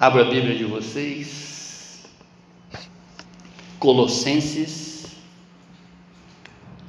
Abra 0.00 0.22
a 0.22 0.30
Bíblia 0.30 0.54
de 0.54 0.62
vocês, 0.64 2.04
Colossenses, 3.80 5.16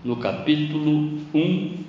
no 0.05 0.17
capítulo 0.17 1.19
1. 1.33 1.85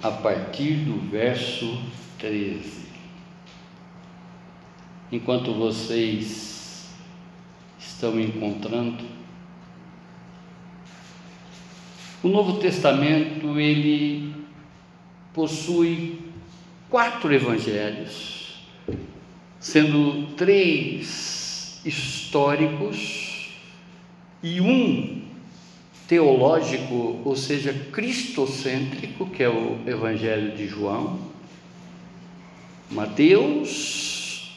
A 0.00 0.12
partir 0.12 0.74
do 0.84 1.10
verso 1.10 1.76
13. 2.20 2.86
Enquanto 5.10 5.52
vocês 5.54 6.88
estão 7.80 8.20
encontrando, 8.20 9.04
o 12.22 12.28
Novo 12.28 12.60
Testamento 12.60 13.58
ele 13.58 14.31
possui 15.34 16.18
quatro 16.90 17.32
evangelhos, 17.32 18.62
sendo 19.58 20.26
três 20.36 21.80
históricos 21.84 23.50
e 24.42 24.60
um 24.60 25.22
teológico, 26.06 27.20
ou 27.24 27.34
seja, 27.34 27.72
cristocêntrico, 27.92 29.26
que 29.30 29.42
é 29.42 29.48
o 29.48 29.78
Evangelho 29.86 30.54
de 30.54 30.66
João, 30.66 31.18
Mateus, 32.90 34.52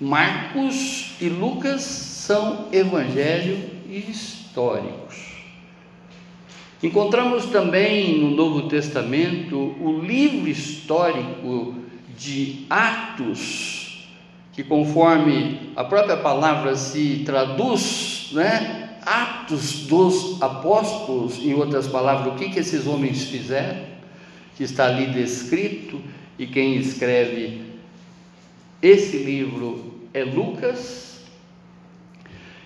Marcos 0.00 1.12
e 1.20 1.28
Lucas 1.28 1.82
são 1.82 2.68
evangelho 2.72 3.58
históricos. 3.88 5.27
Encontramos 6.80 7.46
também 7.46 8.20
no 8.20 8.30
Novo 8.30 8.68
Testamento 8.68 9.56
o 9.56 10.00
livro 10.00 10.48
histórico 10.48 11.74
de 12.16 12.66
Atos, 12.70 14.08
que 14.52 14.62
conforme 14.62 15.72
a 15.74 15.82
própria 15.82 16.16
palavra 16.16 16.76
se 16.76 17.24
traduz, 17.26 18.28
né? 18.32 18.90
Atos 19.04 19.86
dos 19.86 20.40
Apóstolos, 20.40 21.38
em 21.38 21.54
outras 21.54 21.88
palavras, 21.88 22.32
o 22.32 22.36
que, 22.36 22.50
que 22.50 22.60
esses 22.60 22.86
homens 22.86 23.24
fizeram, 23.24 23.84
que 24.56 24.62
está 24.62 24.86
ali 24.86 25.06
descrito, 25.06 26.00
e 26.38 26.46
quem 26.46 26.76
escreve 26.76 27.62
esse 28.80 29.16
livro 29.16 29.94
é 30.14 30.22
Lucas. 30.22 31.22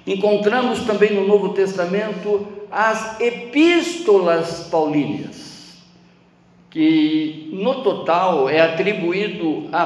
Encontramos 0.07 0.81
também 0.81 1.15
no 1.15 1.27
Novo 1.27 1.51
Testamento 1.51 2.52
as 2.73 3.21
epístolas 3.21 4.69
paulíneas, 4.71 5.77
que 6.71 7.51
no 7.53 7.83
total 7.83 8.49
é 8.49 8.63
atribuído 8.63 9.69
a 9.71 9.85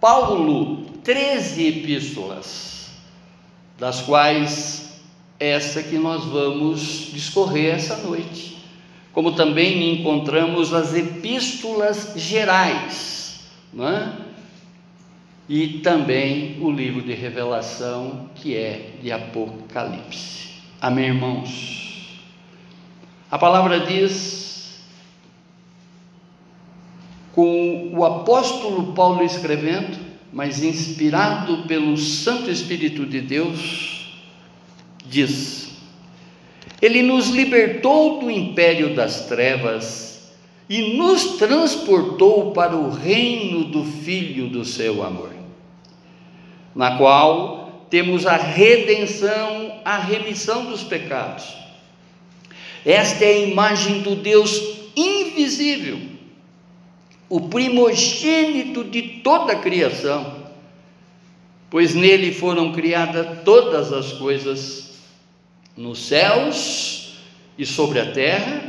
Paulo 0.00 0.84
13 1.04 1.68
epístolas, 1.68 2.90
das 3.78 4.02
quais 4.02 5.00
essa 5.38 5.82
que 5.84 5.96
nós 5.98 6.24
vamos 6.24 7.10
discorrer 7.12 7.76
essa 7.76 7.96
noite. 7.98 8.56
Como 9.12 9.32
também 9.32 10.00
encontramos 10.00 10.74
as 10.74 10.94
epístolas 10.94 12.14
gerais, 12.16 13.40
não 13.72 13.88
é? 13.88 14.12
e 15.48 15.78
também 15.78 16.58
o 16.60 16.70
livro 16.70 17.02
de 17.02 17.14
Revelação, 17.14 18.28
que 18.34 18.56
é 18.56 18.94
de 19.00 19.12
Apocalipse. 19.12 20.48
Amém, 20.80 21.06
irmãos? 21.06 21.85
A 23.28 23.36
palavra 23.38 23.80
diz, 23.80 24.78
com 27.34 27.90
o 27.92 28.04
apóstolo 28.04 28.92
Paulo 28.92 29.24
escrevendo, 29.24 29.98
mas 30.32 30.62
inspirado 30.62 31.64
pelo 31.66 31.96
Santo 31.96 32.48
Espírito 32.50 33.04
de 33.04 33.20
Deus, 33.20 34.12
diz: 35.04 35.70
Ele 36.80 37.02
nos 37.02 37.28
libertou 37.30 38.20
do 38.20 38.30
império 38.30 38.94
das 38.94 39.26
trevas 39.26 40.32
e 40.68 40.96
nos 40.96 41.36
transportou 41.36 42.52
para 42.52 42.76
o 42.76 42.90
reino 42.90 43.64
do 43.64 43.84
Filho 43.84 44.48
do 44.48 44.64
seu 44.64 45.02
amor, 45.02 45.32
na 46.76 46.96
qual 46.96 47.86
temos 47.90 48.24
a 48.24 48.36
redenção, 48.36 49.80
a 49.84 49.98
remissão 49.98 50.66
dos 50.66 50.84
pecados 50.84 51.65
esta 52.86 53.24
é 53.24 53.28
a 53.28 53.46
imagem 53.48 54.02
do 54.02 54.14
Deus 54.14 54.62
invisível, 54.94 55.98
o 57.28 57.48
primogênito 57.48 58.84
de 58.84 59.02
toda 59.24 59.54
a 59.54 59.58
criação, 59.58 60.46
pois 61.68 61.96
nele 61.96 62.32
foram 62.32 62.70
criadas 62.70 63.42
todas 63.44 63.92
as 63.92 64.12
coisas, 64.12 65.00
nos 65.76 65.98
céus 66.06 67.16
e 67.58 67.66
sobre 67.66 67.98
a 67.98 68.12
terra, 68.12 68.62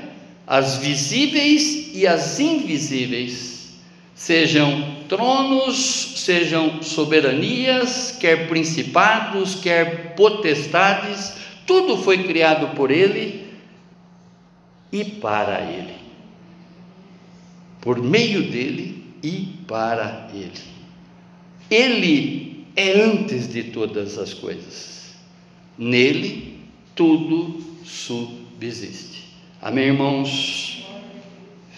as 0.48 0.80
visíveis 0.80 1.92
e 1.94 2.08
as 2.08 2.40
invisíveis, 2.40 3.78
sejam 4.16 4.98
tronos, 5.08 6.14
sejam 6.16 6.82
soberanias, 6.82 8.18
quer 8.20 8.48
principados, 8.48 9.54
quer 9.54 10.16
potestades, 10.16 11.34
tudo 11.68 11.98
foi 11.98 12.24
criado 12.24 12.76
por 12.76 12.90
ele 12.90 13.47
e 14.92 15.04
para 15.04 15.62
Ele, 15.62 15.96
por 17.82 18.02
meio 18.02 18.50
dele 18.52 19.04
e 19.24 19.56
para 19.68 20.30
Ele. 20.34 20.78
Ele 21.70 22.66
é 22.76 23.02
antes 23.02 23.52
de 23.52 23.64
todas 23.66 24.18
as 24.18 24.34
coisas, 24.34 25.16
nele 25.78 26.60
tudo 26.96 27.62
subsiste. 27.84 29.26
Amém, 29.62 29.88
irmãos? 29.88 30.86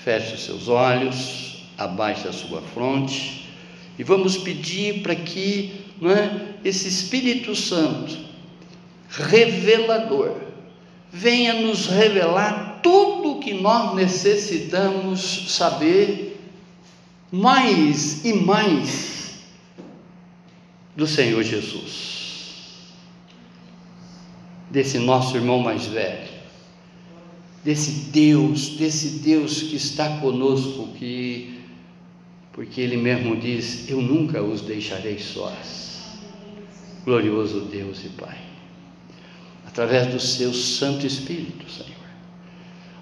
Feche 0.04 0.36
os 0.36 0.44
seus 0.46 0.68
olhos, 0.68 1.66
abaixe 1.78 2.28
a 2.28 2.34
sua 2.34 2.62
fronte 2.62 3.50
e 3.98 4.04
vamos 4.04 4.38
pedir 4.38 5.02
para 5.02 5.16
que 5.16 5.74
não 6.00 6.12
é, 6.12 6.56
esse 6.64 6.88
Espírito 6.88 7.56
Santo, 7.56 8.18
revelador, 9.10 10.38
venha 11.12 11.54
nos 11.54 11.88
revelar 11.88 12.69
tudo 12.82 13.40
que 13.40 13.54
nós 13.54 13.96
necessitamos 13.96 15.46
saber 15.50 16.40
mais 17.32 18.26
e 18.26 18.34
mais 18.34 19.40
do 20.96 21.06
Senhor 21.08 21.44
Jesus, 21.44 22.74
desse 24.70 24.98
nosso 25.00 25.38
irmão 25.38 25.60
mais 25.60 25.86
velho, 25.86 26.28
desse 27.64 28.10
Deus, 28.12 28.70
desse 28.70 29.20
Deus 29.20 29.62
que 29.64 29.76
está 29.76 30.18
conosco, 30.18 30.90
que 30.98 31.60
porque 32.52 32.82
ele 32.82 32.98
mesmo 32.98 33.38
diz: 33.38 33.90
Eu 33.90 34.02
nunca 34.02 34.42
os 34.42 34.62
deixarei 34.62 35.18
sós. 35.18 35.90
Glorioso 37.06 37.62
Deus 37.62 38.04
e 38.04 38.10
Pai, 38.10 38.38
através 39.66 40.08
do 40.08 40.20
seu 40.20 40.54
Santo 40.54 41.08
Espírito, 41.08 41.70
Senhor 41.72 41.89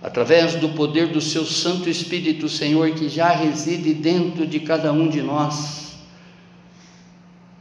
através 0.02 0.56
do 0.56 0.70
poder 0.70 1.08
do 1.08 1.20
seu 1.20 1.44
Santo 1.44 1.90
Espírito, 1.90 2.48
Senhor, 2.48 2.92
que 2.92 3.10
já 3.10 3.30
reside 3.30 3.94
dentro 3.94 4.46
de 4.46 4.60
cada 4.60 4.92
um 4.92 5.08
de 5.08 5.22
nós. 5.22 5.98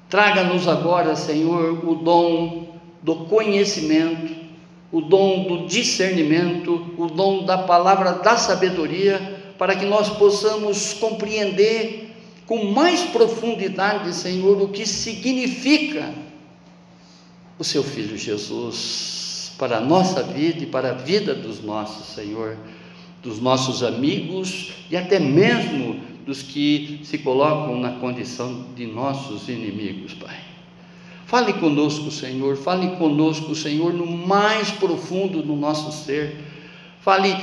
Traga-nos 0.08 0.68
agora, 0.68 1.16
Senhor, 1.16 1.88
o 1.88 1.94
dom 1.96 2.76
do 3.02 3.16
conhecimento, 3.26 4.34
o 4.92 5.00
dom 5.00 5.44
do 5.44 5.66
discernimento, 5.66 6.94
o 6.96 7.06
dom 7.06 7.44
da 7.44 7.58
palavra 7.58 8.12
da 8.12 8.36
sabedoria, 8.36 9.54
para 9.58 9.74
que 9.74 9.86
nós 9.86 10.10
possamos 10.10 10.92
compreender 10.92 12.14
com 12.46 12.66
mais 12.66 13.00
profundidade, 13.04 14.14
Senhor, 14.14 14.60
o 14.60 14.68
que 14.68 14.86
significa 14.86 16.14
o 17.58 17.64
seu 17.64 17.82
filho 17.82 18.16
Jesus 18.16 19.15
para 19.58 19.78
a 19.78 19.80
nossa 19.80 20.22
vida 20.22 20.64
e 20.64 20.66
para 20.66 20.90
a 20.90 20.94
vida 20.94 21.34
dos 21.34 21.62
nossos, 21.62 22.14
Senhor, 22.14 22.56
dos 23.22 23.40
nossos 23.40 23.82
amigos 23.82 24.72
e 24.90 24.96
até 24.96 25.18
mesmo 25.18 26.00
dos 26.24 26.42
que 26.42 27.00
se 27.04 27.18
colocam 27.18 27.78
na 27.78 27.92
condição 27.92 28.66
de 28.74 28.86
nossos 28.86 29.48
inimigos, 29.48 30.14
Pai. 30.14 30.36
Fale 31.26 31.54
conosco, 31.54 32.10
Senhor, 32.10 32.56
fale 32.56 32.96
conosco, 32.96 33.54
Senhor, 33.54 33.92
no 33.92 34.06
mais 34.06 34.70
profundo 34.70 35.42
do 35.42 35.54
nosso 35.54 35.90
ser. 36.04 36.36
Fale 37.00 37.36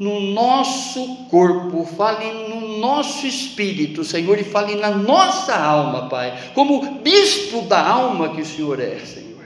no 0.00 0.18
nosso 0.32 1.26
corpo, 1.28 1.84
fale 1.84 2.32
no 2.48 2.78
nosso 2.78 3.26
espírito, 3.26 4.02
Senhor, 4.02 4.38
e 4.38 4.44
fale 4.44 4.76
na 4.76 4.90
nossa 4.90 5.54
alma, 5.54 6.08
Pai, 6.08 6.52
como 6.54 7.00
bispo 7.00 7.62
da 7.62 7.86
alma 7.86 8.30
que 8.30 8.40
o 8.40 8.46
Senhor 8.46 8.80
é, 8.80 8.98
Senhor. 9.00 9.44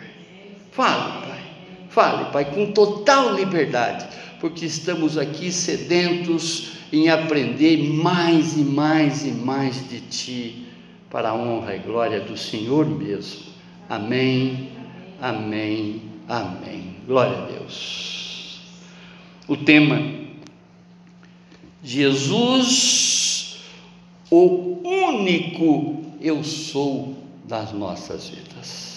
Fale. 0.71 1.24
Fale, 1.95 2.33
Pai, 2.33 2.45
com 2.47 2.73
total 2.73 3.37
liberdade, 3.37 4.09
porque 4.41 4.67
estamos 4.67 5.17
aqui 5.17 5.53
sedentos 5.53 6.73
em 6.93 7.09
aprender 7.09 7.77
mais 7.85 8.57
e 8.57 8.65
mais 8.65 9.25
e 9.25 9.31
mais 9.31 9.89
de 9.89 10.01
Ti, 10.01 10.67
para 11.09 11.29
a 11.31 11.35
honra 11.37 11.77
e 11.77 11.79
glória 11.79 12.19
do 12.19 12.37
Senhor 12.37 12.85
mesmo. 12.85 13.43
Amém, 13.89 14.71
amém, 15.21 16.03
amém. 16.29 16.97
Glória 17.07 17.39
a 17.39 17.47
Deus. 17.47 18.59
O 19.47 19.57
tema: 19.57 20.03
Jesus, 21.81 23.61
o 24.29 24.81
único 24.85 26.03
eu 26.21 26.43
sou 26.43 27.17
das 27.45 27.73
nossas 27.73 28.31
vidas. 28.31 28.94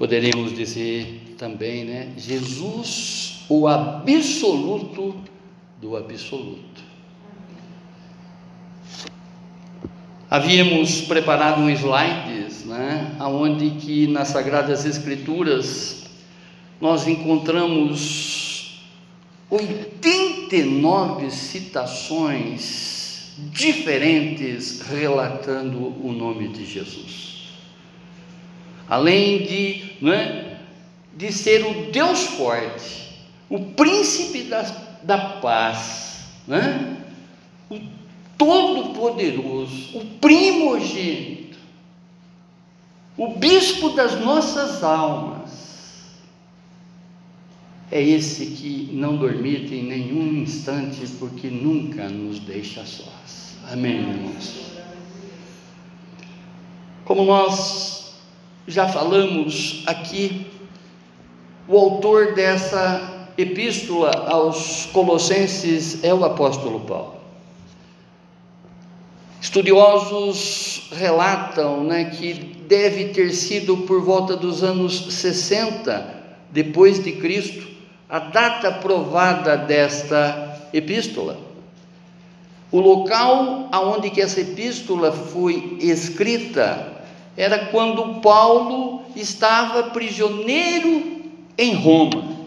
Poderíamos 0.00 0.54
dizer 0.54 1.34
também, 1.36 1.84
né? 1.84 2.14
Jesus, 2.16 3.40
o 3.50 3.68
absoluto 3.68 5.14
do 5.78 5.94
absoluto. 5.94 6.82
Havíamos 10.30 11.02
preparado 11.02 11.60
um 11.60 11.68
slides, 11.68 12.64
né, 12.64 13.14
onde 13.20 13.72
que 13.72 14.06
nas 14.06 14.28
Sagradas 14.28 14.86
Escrituras 14.86 16.04
nós 16.80 17.06
encontramos 17.06 18.80
89 19.50 21.30
citações 21.30 23.34
diferentes 23.52 24.80
relatando 24.80 25.94
o 26.02 26.10
nome 26.10 26.48
de 26.48 26.64
Jesus. 26.64 27.29
Além 28.90 29.44
de, 29.44 29.92
né, 30.02 30.58
de 31.16 31.32
ser 31.32 31.64
o 31.64 31.90
Deus 31.92 32.24
forte, 32.24 33.22
o 33.48 33.60
príncipe 33.60 34.42
das 34.42 34.90
da 35.02 35.18
paz, 35.18 36.24
né? 36.46 36.96
o 37.70 37.80
Todo-Poderoso, 38.36 39.98
o 39.98 40.04
primogênito, 40.18 41.58
o 43.16 43.34
bispo 43.36 43.90
das 43.90 44.18
nossas 44.20 44.82
almas, 44.82 45.50
é 47.90 48.02
esse 48.02 48.46
que 48.46 48.90
não 48.92 49.16
dormita 49.16 49.74
em 49.74 49.82
nenhum 49.82 50.42
instante, 50.42 51.06
porque 51.18 51.48
nunca 51.48 52.08
nos 52.08 52.38
deixa 52.38 52.84
sós. 52.84 53.56
Amém, 53.70 54.00
irmãos? 54.00 54.54
Como 57.04 57.24
nós 57.24 57.99
já 58.70 58.86
falamos 58.86 59.82
aqui, 59.86 60.46
o 61.66 61.76
autor 61.76 62.34
dessa 62.34 63.28
epístola 63.36 64.10
aos 64.28 64.86
Colossenses 64.86 66.04
é 66.04 66.14
o 66.14 66.24
apóstolo 66.24 66.80
Paulo. 66.80 67.14
Estudiosos 69.40 70.88
relatam 70.92 71.82
né, 71.82 72.04
que 72.04 72.34
deve 72.68 73.06
ter 73.06 73.32
sido 73.32 73.78
por 73.78 74.02
volta 74.02 74.36
dos 74.36 74.62
anos 74.62 75.14
60 75.14 76.20
depois 76.50 77.02
de 77.02 77.12
Cristo 77.12 77.68
a 78.08 78.18
data 78.18 78.70
provada 78.70 79.56
desta 79.56 80.68
epístola. 80.72 81.38
O 82.70 82.78
local 82.78 83.68
aonde 83.72 84.10
que 84.10 84.20
essa 84.20 84.40
epístola 84.40 85.10
foi 85.10 85.78
escrita 85.80 86.99
era 87.36 87.66
quando 87.66 88.20
Paulo 88.20 89.02
estava 89.16 89.84
prisioneiro 89.84 91.22
em 91.56 91.74
Roma 91.74 92.40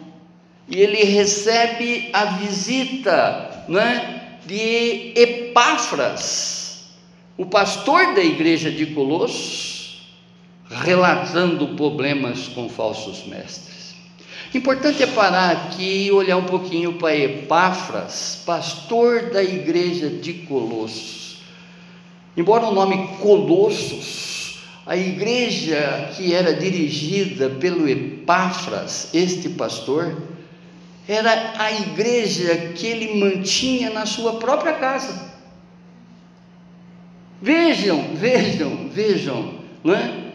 e 0.67 0.79
ele 0.79 1.03
recebe 1.03 2.09
a 2.13 2.25
visita 2.25 3.65
né, 3.67 4.37
de 4.45 5.13
Epáfras, 5.15 6.85
o 7.37 7.45
pastor 7.45 8.13
da 8.13 8.23
igreja 8.23 8.71
de 8.71 8.87
Colossos, 8.87 10.07
relatando 10.69 11.75
problemas 11.75 12.47
com 12.47 12.69
falsos 12.69 13.25
mestres. 13.25 13.95
Importante 14.53 15.01
é 15.03 15.07
parar 15.07 15.51
aqui 15.51 16.05
e 16.05 16.11
olhar 16.11 16.37
um 16.37 16.45
pouquinho 16.45 16.93
para 16.93 17.15
Epáfras, 17.15 18.41
pastor 18.45 19.31
da 19.31 19.43
igreja 19.43 20.09
de 20.09 20.33
Colossos. 20.33 21.37
Embora 22.37 22.65
o 22.65 22.73
nome 22.73 23.17
Colossos, 23.19 24.32
a 24.85 24.97
igreja 24.97 26.11
que 26.15 26.33
era 26.33 26.53
dirigida 26.53 27.49
pelo 27.49 27.87
Epáfras, 27.87 29.09
este 29.13 29.49
pastor, 29.49 30.17
era 31.07 31.53
a 31.57 31.71
igreja 31.71 32.73
que 32.75 32.87
ele 32.87 33.19
mantinha 33.19 33.89
na 33.89 34.05
sua 34.05 34.39
própria 34.39 34.73
casa. 34.73 35.31
Vejam, 37.41 38.15
vejam, 38.15 38.89
vejam, 38.89 39.59
não 39.83 39.93
é? 39.93 40.31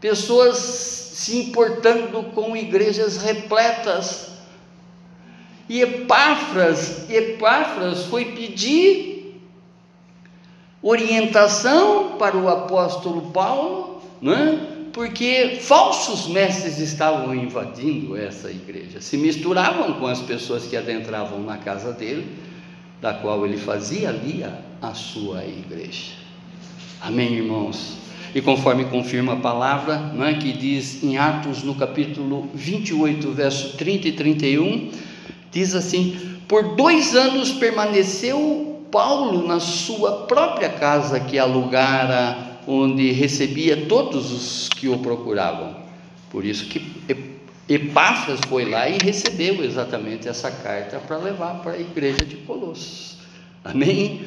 Pessoas 0.00 0.58
se 0.58 1.36
importando 1.36 2.24
com 2.34 2.56
igrejas 2.56 3.18
repletas. 3.18 4.30
E 5.68 5.82
Epáfras, 5.82 7.08
Epáfras 7.10 8.04
foi 8.04 8.24
pedir 8.32 9.19
orientação 10.82 12.16
para 12.18 12.36
o 12.36 12.48
apóstolo 12.48 13.30
Paulo, 13.32 14.02
não 14.20 14.32
é? 14.32 14.80
porque 14.92 15.58
falsos 15.60 16.26
mestres 16.26 16.78
estavam 16.78 17.34
invadindo 17.34 18.16
essa 18.16 18.50
igreja, 18.50 19.00
se 19.00 19.16
misturavam 19.16 19.94
com 19.94 20.06
as 20.06 20.20
pessoas 20.20 20.66
que 20.66 20.76
adentravam 20.76 21.40
na 21.40 21.58
casa 21.58 21.92
dele, 21.92 22.26
da 23.00 23.14
qual 23.14 23.46
ele 23.46 23.56
fazia 23.56 24.08
ali 24.08 24.42
a, 24.42 24.58
a 24.82 24.94
sua 24.94 25.44
igreja. 25.44 26.12
Amém, 27.00 27.34
irmãos? 27.34 27.98
E 28.34 28.40
conforme 28.40 28.84
confirma 28.84 29.32
a 29.34 29.36
palavra, 29.36 29.96
não 30.14 30.24
é, 30.24 30.34
que 30.34 30.52
diz 30.52 31.02
em 31.02 31.16
Atos, 31.16 31.62
no 31.62 31.74
capítulo 31.74 32.48
28, 32.54 33.32
verso 33.32 33.76
30 33.76 34.08
e 34.08 34.12
31, 34.12 34.90
diz 35.50 35.74
assim: 35.74 36.38
Por 36.46 36.76
dois 36.76 37.14
anos 37.16 37.52
permaneceu 37.52 38.69
Paulo 38.90 39.46
na 39.46 39.60
sua 39.60 40.26
própria 40.26 40.68
casa 40.68 41.20
que 41.20 41.38
alugara 41.38 42.58
onde 42.66 43.10
recebia 43.12 43.86
todos 43.86 44.32
os 44.32 44.68
que 44.68 44.88
o 44.88 44.98
procuravam. 44.98 45.76
Por 46.30 46.44
isso 46.44 46.66
que 46.66 46.94
Epáfras 47.68 48.40
foi 48.48 48.64
lá 48.64 48.88
e 48.88 48.98
recebeu 49.02 49.64
exatamente 49.64 50.28
essa 50.28 50.50
carta 50.50 50.98
para 50.98 51.16
levar 51.18 51.60
para 51.62 51.72
a 51.72 51.80
igreja 51.80 52.24
de 52.24 52.36
Colossos. 52.38 53.16
Amém? 53.64 54.26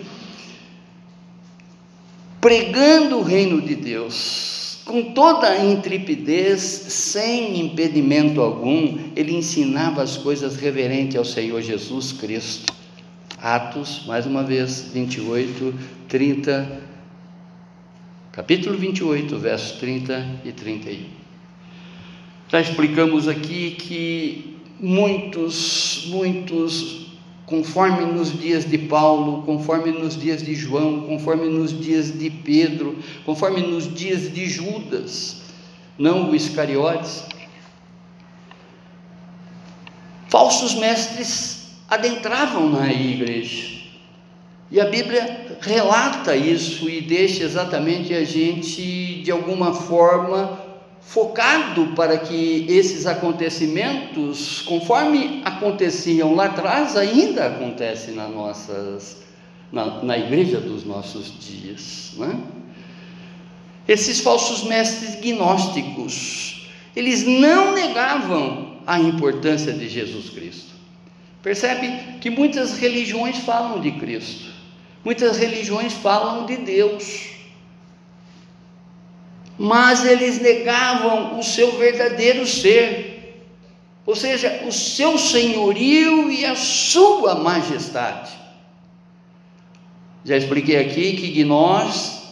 Pregando 2.39 3.19
o 3.19 3.23
reino 3.23 3.61
de 3.61 3.75
Deus, 3.75 4.79
com 4.85 5.13
toda 5.13 5.47
a 5.47 5.63
intrepidez, 5.65 6.61
sem 6.61 7.59
impedimento 7.59 8.41
algum, 8.41 8.97
ele 9.15 9.33
ensinava 9.33 10.01
as 10.01 10.17
coisas 10.17 10.57
reverentes 10.57 11.15
ao 11.15 11.25
Senhor 11.25 11.61
Jesus 11.61 12.11
Cristo. 12.11 12.73
Atos, 13.43 14.03
mais 14.07 14.25
uma 14.25 14.41
vez, 14.41 14.89
28, 14.93 15.73
30 16.07 16.81
capítulo 18.31 18.77
28, 18.77 19.37
versos 19.37 19.77
30 19.79 20.39
e 20.45 20.53
31. 20.53 21.05
Já 22.47 22.61
explicamos 22.61 23.27
aqui 23.27 23.71
que 23.71 24.57
muitos, 24.79 26.05
muitos, 26.07 27.07
conforme 27.45 28.05
nos 28.05 28.31
dias 28.31 28.63
de 28.63 28.77
Paulo, 28.77 29.43
conforme 29.43 29.91
nos 29.91 30.17
dias 30.17 30.41
de 30.41 30.55
João, 30.55 31.01
conforme 31.01 31.47
nos 31.49 31.77
dias 31.77 32.17
de 32.17 32.29
Pedro, 32.29 32.97
conforme 33.25 33.61
nos 33.61 33.93
dias 33.93 34.33
de 34.33 34.47
Judas, 34.47 35.41
não 35.99 36.31
o 36.31 36.35
Iscariotes, 36.35 37.25
falsos 40.29 40.75
mestres 40.75 41.62
adentravam 41.89 42.69
na 42.69 42.91
igreja 42.91 43.73
e 44.73 44.81
a 44.81 44.85
Bíblia 44.85 45.45
relata 45.61 46.35
isso 46.35 46.89
e 46.89 46.99
deixa 46.99 47.43
exatamente 47.43 48.11
a 48.11 48.23
gente, 48.23 49.21
de 49.21 49.31
alguma 49.31 49.71
forma, 49.71 50.59
focado 50.99 51.93
para 51.95 52.17
que 52.17 52.65
esses 52.67 53.05
acontecimentos, 53.05 54.63
conforme 54.63 55.43
aconteciam 55.45 56.33
lá 56.33 56.45
atrás, 56.45 56.97
ainda 56.97 57.45
acontecem 57.45 58.15
na, 58.15 58.27
na, 59.71 60.03
na 60.03 60.17
igreja 60.17 60.59
dos 60.59 60.83
nossos 60.83 61.31
dias. 61.39 62.13
Né? 62.17 62.35
Esses 63.87 64.21
falsos 64.21 64.63
mestres 64.63 65.21
gnósticos, 65.21 66.67
eles 66.95 67.23
não 67.23 67.75
negavam 67.75 68.77
a 68.87 68.99
importância 68.99 69.71
de 69.71 69.87
Jesus 69.87 70.31
Cristo. 70.31 70.72
Percebe 71.43 72.19
que 72.21 72.29
muitas 72.29 72.79
religiões 72.79 73.37
falam 73.39 73.81
de 73.81 73.91
Cristo, 73.91 74.53
Muitas 75.03 75.37
religiões 75.37 75.91
falam 75.91 76.45
de 76.45 76.55
Deus, 76.55 77.31
mas 79.57 80.05
eles 80.05 80.41
negavam 80.41 81.37
o 81.37 81.43
seu 81.43 81.77
verdadeiro 81.77 82.47
ser. 82.47 83.11
ou 84.05 84.15
seja, 84.15 84.63
o 84.65 84.71
seu 84.71 85.17
senhorio 85.17 86.29
e 86.29 86.45
a 86.45 86.55
sua 86.55 87.35
majestade. 87.35 88.31
Já 90.25 90.35
expliquei 90.35 90.77
aqui 90.77 91.15
que 91.15 91.43
gnós 91.43 92.23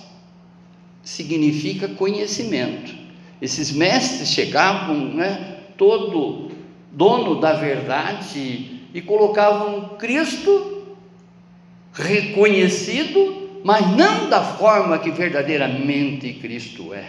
significa 1.04 1.88
conhecimento. 1.88 2.94
Esses 3.42 3.72
mestres 3.72 4.30
chegavam, 4.30 5.14
né, 5.14 5.60
todo 5.78 6.52
dono 6.92 7.40
da 7.40 7.54
verdade 7.54 8.71
e 8.94 9.02
colocavam 9.02 9.98
Cristo 9.98 10.82
reconhecido, 11.94 13.62
mas 13.64 13.96
não 13.96 14.30
da 14.30 14.42
forma 14.42 14.98
que 15.00 15.12
verdadeiramente 15.12 16.34
Cristo 16.34 16.94
é. 16.94 17.06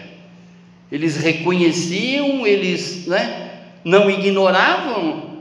Eles 0.91 1.17
reconheciam, 1.17 2.47
eles 2.47 3.07
né, 3.07 3.63
não 3.85 4.11
ignoravam 4.11 5.41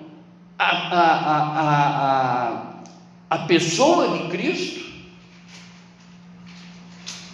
a, 0.58 0.66
a, 0.66 1.60
a, 1.60 2.74
a, 3.30 3.38
pessoa 3.40 4.18
de 4.18 4.30
Cristo, 4.30 4.82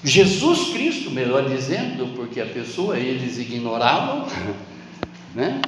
Jesus 0.03 0.69
Cristo, 0.69 1.11
melhor 1.11 1.47
dizendo, 1.47 2.15
porque 2.15 2.39
a 2.39 2.45
pessoa 2.45 2.97
eles 2.97 3.37
ignoravam, 3.37 4.25
né? 5.35 5.61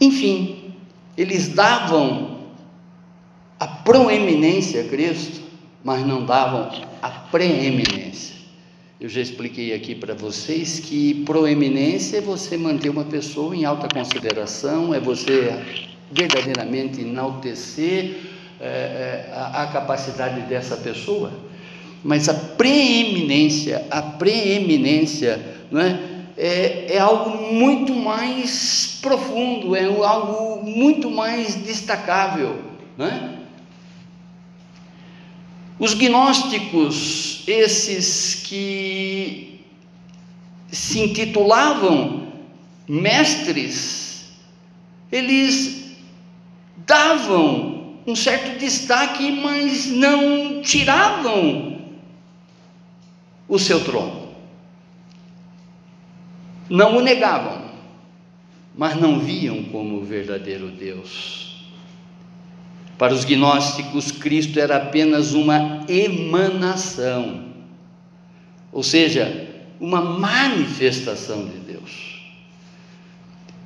Enfim, 0.00 0.59
eles 1.20 1.48
davam 1.48 2.38
a 3.58 3.66
proeminência 3.66 4.80
a 4.80 4.84
Cristo, 4.84 5.42
mas 5.84 6.06
não 6.06 6.24
davam 6.24 6.70
a 7.02 7.10
preeminência. 7.10 8.36
Eu 8.98 9.06
já 9.06 9.20
expliquei 9.20 9.74
aqui 9.74 9.94
para 9.94 10.14
vocês 10.14 10.80
que 10.80 11.22
proeminência 11.26 12.18
é 12.18 12.20
você 12.22 12.56
manter 12.56 12.88
uma 12.88 13.04
pessoa 13.04 13.54
em 13.54 13.66
alta 13.66 13.86
consideração, 13.86 14.94
é 14.94 15.00
você 15.00 15.54
verdadeiramente 16.10 17.02
enaltecer 17.02 18.16
é, 18.58 19.28
a, 19.30 19.64
a 19.64 19.66
capacidade 19.66 20.40
dessa 20.48 20.78
pessoa. 20.78 21.32
Mas 22.02 22.30
a 22.30 22.34
preeminência, 22.34 23.86
a 23.90 24.00
preeminência, 24.00 25.38
não 25.70 25.82
é? 25.82 26.09
É, 26.42 26.94
é, 26.94 26.98
algo 26.98 27.52
muito 27.52 27.94
mais 27.94 28.98
profundo, 29.02 29.76
é 29.76 29.84
algo 29.84 30.64
muito 30.64 31.10
mais 31.10 31.54
destacável. 31.56 32.64
Não 32.96 33.04
é? 33.04 33.36
Os 35.78 35.92
gnósticos, 35.92 37.42
esses 37.46 38.36
que 38.36 39.60
se 40.72 41.00
intitulavam 41.00 42.32
mestres, 42.88 44.30
eles 45.12 45.92
davam 46.86 47.96
um 48.06 48.16
certo 48.16 48.58
destaque, 48.58 49.30
mas 49.30 49.88
não 49.88 50.62
tiravam 50.62 51.82
o 53.46 53.58
seu 53.58 53.84
trono. 53.84 54.19
Não 56.70 56.98
o 56.98 57.00
negavam, 57.00 57.62
mas 58.76 58.94
não 58.94 59.18
viam 59.18 59.64
como 59.64 59.96
o 59.96 60.04
verdadeiro 60.04 60.68
Deus. 60.68 61.66
Para 62.96 63.12
os 63.12 63.24
gnósticos, 63.24 64.12
Cristo 64.12 64.60
era 64.60 64.76
apenas 64.76 65.34
uma 65.34 65.84
emanação, 65.88 67.46
ou 68.70 68.84
seja, 68.84 69.48
uma 69.80 70.00
manifestação 70.00 71.44
de 71.44 71.58
Deus. 71.72 72.20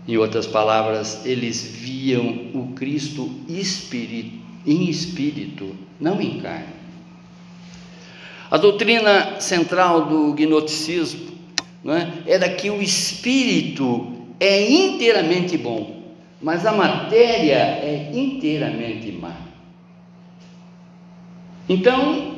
Em 0.09 0.17
outras 0.17 0.47
palavras, 0.47 1.27
eles 1.27 1.63
viam 1.63 2.51
o 2.55 2.73
Cristo 2.75 3.31
em 4.67 4.89
espírito, 4.89 5.77
não 6.01 6.23
em 6.23 6.41
carne. 6.41 6.73
A 8.51 8.57
doutrina 8.57 9.41
central 9.41 10.07
do 10.07 10.33
gnosticismo 10.33 11.34
né, 11.85 12.23
era 12.27 12.49
que 12.49 12.71
o 12.71 12.81
espírito 12.81 14.13
é 14.41 14.69
inteiramente 14.69 15.57
bom 15.59 15.95
mas 16.45 16.67
a 16.67 16.73
matéria 16.73 17.55
é 17.55 18.11
inteiramente 18.13 19.11
má. 19.13 19.35
Então, 21.67 22.35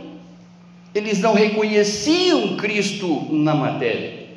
eles 0.94 1.18
não 1.18 1.34
reconheciam 1.34 2.56
Cristo 2.56 3.26
na 3.32 3.52
matéria, 3.52 4.28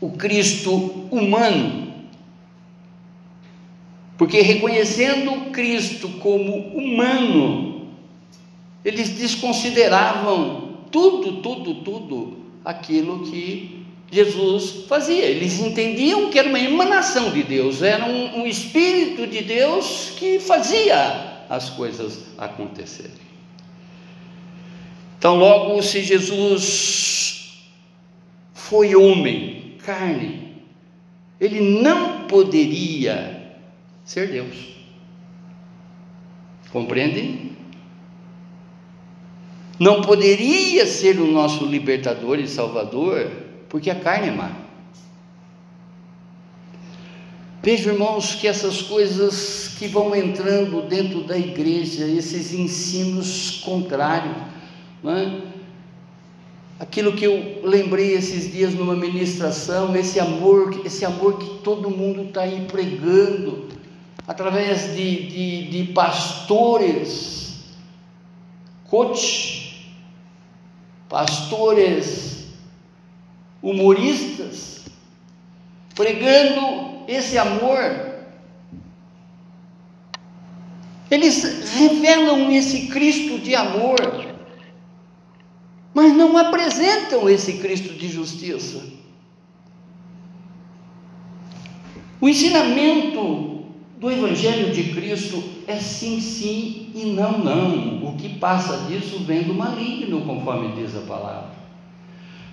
o 0.00 0.10
Cristo 0.10 1.08
humano. 1.10 1.92
Porque 4.16 4.40
reconhecendo 4.42 5.50
Cristo 5.50 6.08
como 6.20 6.56
humano, 6.68 7.88
eles 8.84 9.08
desconsideravam 9.08 10.84
tudo, 10.92 11.42
tudo, 11.42 11.74
tudo 11.82 12.36
aquilo 12.64 13.24
que 13.24 13.73
Jesus 14.14 14.86
fazia. 14.86 15.24
Eles 15.24 15.58
entendiam 15.58 16.30
que 16.30 16.38
era 16.38 16.48
uma 16.48 16.60
emanação 16.60 17.30
de 17.32 17.42
Deus, 17.42 17.82
era 17.82 18.06
um, 18.06 18.42
um 18.42 18.46
Espírito 18.46 19.26
de 19.26 19.42
Deus 19.42 20.12
que 20.16 20.38
fazia 20.38 21.44
as 21.50 21.70
coisas 21.70 22.20
acontecerem. 22.38 23.24
Então, 25.18 25.36
logo, 25.36 25.82
se 25.82 26.02
Jesus 26.02 27.64
foi 28.52 28.94
homem, 28.94 29.74
carne, 29.84 30.54
ele 31.40 31.60
não 31.60 32.26
poderia 32.28 33.56
ser 34.04 34.28
Deus. 34.28 34.74
Compreendem? 36.70 37.52
Não 39.80 40.02
poderia 40.02 40.86
ser 40.86 41.18
o 41.18 41.26
nosso 41.26 41.66
libertador 41.66 42.38
e 42.38 42.46
salvador 42.46 43.43
porque 43.74 43.90
a 43.90 43.96
carne 43.96 44.28
é 44.28 44.30
má. 44.30 44.52
Vejo, 47.60 47.90
irmãos, 47.90 48.36
que 48.36 48.46
essas 48.46 48.80
coisas 48.80 49.74
que 49.76 49.88
vão 49.88 50.14
entrando 50.14 50.82
dentro 50.82 51.24
da 51.24 51.36
igreja, 51.36 52.06
esses 52.06 52.54
ensinos 52.54 53.62
contrários, 53.64 54.36
é? 55.04 55.40
aquilo 56.78 57.14
que 57.14 57.24
eu 57.24 57.62
lembrei 57.64 58.12
esses 58.12 58.52
dias 58.52 58.74
numa 58.74 58.94
ministração, 58.94 59.96
esse 59.96 60.20
amor, 60.20 60.80
esse 60.86 61.04
amor 61.04 61.40
que 61.40 61.58
todo 61.64 61.90
mundo 61.90 62.28
está 62.28 62.42
aí 62.42 62.68
pregando, 62.70 63.70
através 64.24 64.94
de, 64.94 65.26
de, 65.26 65.68
de 65.68 65.92
pastores, 65.92 67.56
coach, 68.88 69.92
pastores 71.08 72.33
humoristas, 73.64 74.82
pregando 75.94 77.02
esse 77.08 77.38
amor. 77.38 78.12
Eles 81.10 81.42
revelam 81.74 82.50
esse 82.52 82.88
Cristo 82.88 83.38
de 83.38 83.54
amor, 83.54 83.96
mas 85.94 86.12
não 86.14 86.36
apresentam 86.36 87.28
esse 87.30 87.54
Cristo 87.54 87.94
de 87.94 88.08
justiça. 88.08 88.82
O 92.20 92.28
ensinamento 92.28 93.64
do 93.98 94.10
Evangelho 94.10 94.74
de 94.74 94.92
Cristo 94.94 95.42
é 95.66 95.76
sim, 95.76 96.20
sim 96.20 96.90
e 96.94 97.04
não, 97.14 97.38
não. 97.38 98.04
O 98.08 98.16
que 98.16 98.28
passa 98.38 98.86
disso 98.88 99.20
vem 99.20 99.44
do 99.44 99.54
maligno, 99.54 100.20
conforme 100.22 100.74
diz 100.74 100.94
a 100.96 101.00
palavra. 101.02 101.53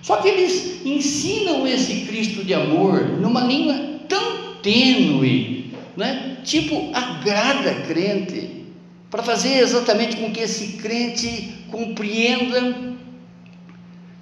Só 0.02 0.16
que 0.16 0.28
eles 0.28 0.84
ensinam 0.84 1.66
esse 1.66 2.06
Cristo 2.06 2.44
de 2.44 2.52
amor 2.52 3.08
numa 3.20 3.42
língua 3.42 3.74
tão 4.08 4.56
tênue, 4.60 5.72
né? 5.96 6.38
tipo 6.42 6.90
agrada 6.92 7.86
crente, 7.86 8.64
para 9.08 9.22
fazer 9.22 9.60
exatamente 9.60 10.16
com 10.16 10.32
que 10.32 10.40
esse 10.40 10.72
crente 10.78 11.66
compreenda 11.70 12.92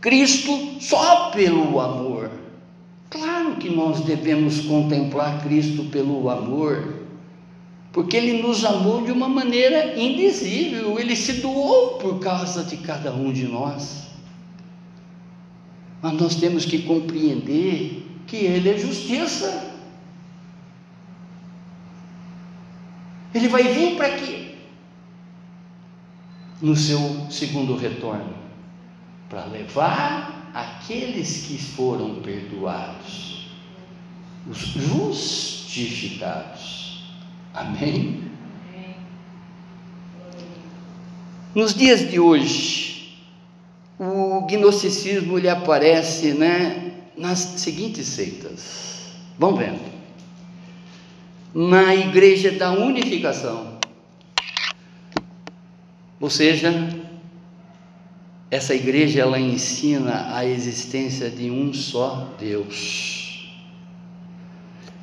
Cristo 0.02 0.76
só 0.80 1.30
pelo 1.30 1.80
amor. 1.80 2.30
Claro 3.08 3.56
que 3.56 3.70
nós 3.70 4.00
devemos 4.00 4.60
contemplar 4.60 5.42
Cristo 5.42 5.84
pelo 5.84 6.28
amor, 6.28 7.00
porque 7.92 8.16
Ele 8.16 8.42
nos 8.42 8.64
amou 8.64 9.02
de 9.02 9.10
uma 9.10 9.28
maneira 9.28 9.99
indizível, 9.99 10.99
Ele 10.99 11.16
se 11.16 11.34
doou 11.34 11.99
por 11.99 12.18
causa 12.20 12.62
de 12.64 12.76
cada 12.76 13.12
um 13.12 13.32
de 13.32 13.49
nós. 13.49 14.10
Mas 16.02 16.14
nós 16.14 16.37
temos 16.37 16.64
que 16.64 16.80
compreender 16.83 18.07
que 18.26 18.37
Ele 18.37 18.71
é 18.71 18.78
justiça. 18.78 19.69
Ele 23.35 23.49
vai 23.49 23.64
vir 23.64 23.97
para 23.97 24.16
quê? 24.16 24.54
No 26.61 26.76
seu 26.76 27.30
segundo 27.30 27.75
retorno 27.76 28.35
para 29.28 29.45
levar 29.45 30.50
aqueles 30.52 31.47
que 31.47 31.57
foram 31.57 32.16
perdoados. 32.16 33.49
os 34.47 34.59
justificados. 34.59 37.04
Amém? 37.54 38.25
Nos 41.54 41.75
dias 41.75 42.11
de 42.11 42.19
hoje, 42.19 43.00
o 44.40 44.47
gnosticismo 44.47 45.37
ele 45.37 45.49
aparece 45.49 46.32
né, 46.32 46.92
nas 47.16 47.38
seguintes 47.38 48.06
seitas. 48.06 49.11
Vamos 49.38 49.61
vendo. 49.61 49.80
Na 51.54 51.94
igreja 51.94 52.52
da 52.52 52.73
unificação. 52.73 53.78
Ou 56.18 56.30
seja, 56.30 56.73
essa 58.50 58.75
igreja 58.75 59.20
ela 59.20 59.38
ensina 59.38 60.35
a 60.35 60.47
existência 60.47 61.28
de 61.30 61.50
um 61.50 61.73
só 61.75 62.35
Deus. 62.38 63.50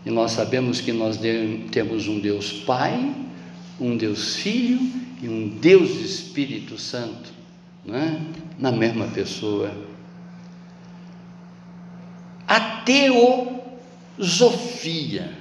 E 0.06 0.10
nós 0.10 0.32
sabemos 0.32 0.79
que 0.79 0.91
nós 0.91 1.20
temos 1.72 2.08
um 2.08 2.20
Deus 2.20 2.51
Pai, 2.51 3.13
um 3.79 3.98
Deus 3.98 4.38
Filho 4.38 4.79
e 5.22 5.27
um 5.27 5.50
Deus 5.50 5.89
Espírito 6.00 6.77
Santo, 6.77 7.34
né? 7.86 8.22
Na 8.58 8.72
mesma 8.72 9.06
pessoa. 9.08 9.72
A 12.48 12.60
teosofia 14.18 15.38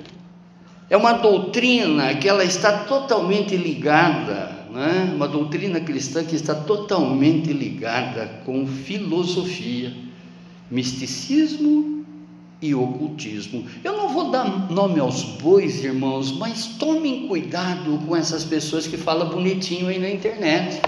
é 0.90 0.96
uma 0.96 1.12
doutrina 1.12 2.14
que 2.14 2.28
ela 2.28 2.44
está 2.44 2.84
totalmente 2.84 3.56
ligada, 3.56 4.66
né? 4.72 5.12
uma 5.14 5.26
doutrina 5.28 5.80
cristã 5.80 6.24
que 6.24 6.36
está 6.36 6.54
totalmente 6.54 7.52
ligada 7.52 8.42
com 8.44 8.66
filosofia, 8.66 9.92
misticismo 10.70 12.04
e 12.60 12.74
ocultismo. 12.74 13.64
Eu 13.84 13.96
não 13.96 14.08
vou 14.08 14.30
dar 14.30 14.70
nome 14.70 14.98
aos 14.98 15.22
bois, 15.22 15.84
irmãos, 15.84 16.32
mas 16.32 16.66
tomem 16.66 17.28
cuidado 17.28 18.00
com 18.06 18.16
essas 18.16 18.44
pessoas 18.44 18.86
que 18.86 18.96
falam 18.96 19.28
bonitinho 19.28 19.88
aí 19.88 19.98
na 19.98 20.10
internet. 20.10 20.80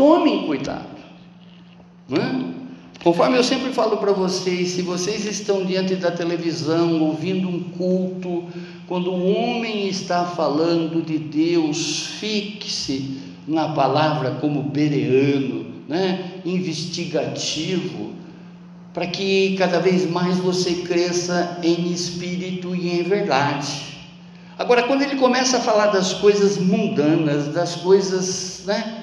Tomem 0.00 0.46
cuidado. 0.46 0.96
Não 2.08 2.16
é? 2.16 2.44
Conforme 3.04 3.36
eu 3.36 3.44
sempre 3.44 3.70
falo 3.70 3.98
para 3.98 4.12
vocês, 4.12 4.70
se 4.70 4.80
vocês 4.80 5.26
estão 5.26 5.62
diante 5.62 5.94
da 5.94 6.10
televisão 6.10 7.02
ouvindo 7.02 7.46
um 7.46 7.64
culto, 7.64 8.44
quando 8.88 9.12
um 9.12 9.36
homem 9.36 9.88
está 9.88 10.24
falando 10.24 11.04
de 11.04 11.18
Deus, 11.18 12.06
fixe 12.18 13.18
na 13.46 13.74
palavra 13.74 14.38
como 14.40 14.62
bereano, 14.62 15.66
né? 15.86 16.40
investigativo, 16.46 18.14
para 18.94 19.06
que 19.06 19.54
cada 19.58 19.80
vez 19.80 20.10
mais 20.10 20.38
você 20.38 20.76
cresça 20.76 21.58
em 21.62 21.92
espírito 21.92 22.74
e 22.74 23.00
em 23.00 23.02
verdade. 23.02 23.98
Agora, 24.58 24.84
quando 24.84 25.02
ele 25.02 25.16
começa 25.16 25.58
a 25.58 25.60
falar 25.60 25.88
das 25.88 26.14
coisas 26.14 26.56
mundanas, 26.56 27.48
das 27.48 27.76
coisas, 27.76 28.62
né, 28.64 28.99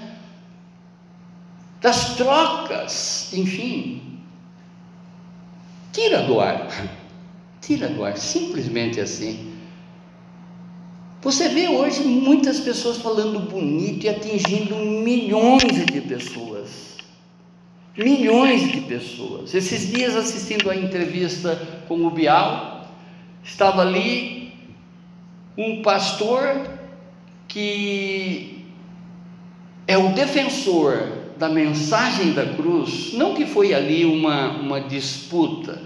das 1.88 2.17
trocas, 2.17 3.32
enfim, 3.34 4.01
tira 5.94 6.24
do 6.24 6.41
ar, 6.41 6.67
tira 7.62 7.88
do 7.88 8.03
ar, 8.03 8.17
simplesmente 8.17 9.00
assim. 9.00 9.53
Você 11.22 11.48
vê 11.48 11.70
hoje 11.70 12.03
muitas 12.03 12.60
pessoas 12.60 12.98
falando 12.98 13.39
bonito 13.50 14.06
e 14.06 14.10
atingindo 14.10 14.75
milhões 14.75 15.86
de 15.86 16.01
pessoas 16.01 16.98
milhões 17.98 18.72
de 18.72 18.82
pessoas. 18.82 19.56
Esses 19.56 19.88
dias 19.91 20.15
assistindo 20.15 20.70
a 20.70 20.75
entrevista 20.75 21.56
com 21.88 22.06
o 22.06 22.12
Bial, 22.12 22.88
estava 23.44 23.82
ali 23.82 24.53
um 25.58 25.82
pastor 25.82 26.70
que 27.48 28.63
é 29.88 29.98
o 29.98 30.10
defensor 30.10 31.17
da 31.38 31.50
mensagem 31.50 32.34
da 32.34 32.46
cruz, 32.46 33.13
não 33.13 33.34
que 33.34 33.46
foi 33.46 33.74
ali 33.74 34.05
uma, 34.05 34.50
uma 34.51 34.81
disputa, 34.81 35.79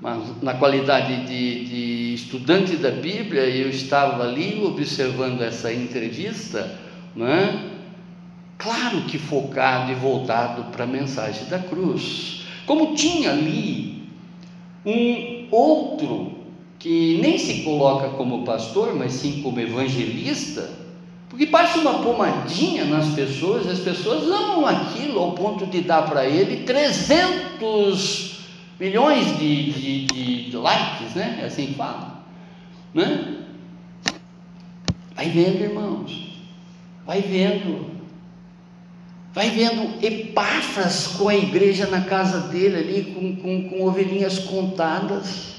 mas 0.00 0.42
na 0.42 0.54
qualidade 0.54 1.26
de, 1.26 1.64
de 1.64 2.14
estudante 2.14 2.76
da 2.76 2.90
Bíblia, 2.90 3.42
eu 3.42 3.70
estava 3.70 4.24
ali 4.24 4.62
observando 4.64 5.40
essa 5.40 5.72
entrevista, 5.72 6.78
não 7.14 7.26
é? 7.26 7.74
claro 8.58 9.02
que 9.02 9.18
focado 9.18 9.92
e 9.92 9.94
voltado 9.94 10.64
para 10.72 10.84
a 10.84 10.86
mensagem 10.86 11.44
da 11.48 11.58
cruz. 11.58 12.44
Como 12.66 12.94
tinha 12.94 13.30
ali 13.30 14.02
um 14.86 15.46
outro 15.50 16.32
que 16.78 17.18
nem 17.20 17.38
se 17.38 17.62
coloca 17.62 18.08
como 18.10 18.44
pastor, 18.44 18.94
mas 18.94 19.12
sim 19.12 19.42
como 19.42 19.60
evangelista, 19.60 20.70
porque 21.34 21.48
passa 21.48 21.80
uma 21.80 21.94
pomadinha 21.94 22.84
nas 22.84 23.08
pessoas, 23.08 23.66
as 23.66 23.80
pessoas 23.80 24.22
amam 24.22 24.64
aquilo 24.64 25.18
ao 25.18 25.32
ponto 25.32 25.66
de 25.66 25.80
dar 25.80 26.02
para 26.02 26.24
ele 26.24 26.62
300 26.62 28.36
milhões 28.78 29.36
de, 29.36 29.72
de, 29.72 30.50
de, 30.50 30.56
likes, 30.56 31.16
né? 31.16 31.40
É 31.42 31.46
assim 31.46 31.66
que 31.66 31.74
fala, 31.74 32.24
né? 32.94 33.38
Vai 35.16 35.28
vendo, 35.30 35.60
irmãos, 35.60 36.38
vai 37.04 37.20
vendo. 37.20 37.92
Vai 39.32 39.50
vendo 39.50 40.04
Epáfras 40.06 41.08
com 41.18 41.28
a 41.28 41.34
igreja 41.34 41.88
na 41.88 42.02
casa 42.02 42.46
dele 42.46 42.76
ali, 42.76 43.12
com, 43.12 43.34
com, 43.42 43.68
com 43.70 43.84
ovelhinhas 43.84 44.38
contadas. 44.38 45.53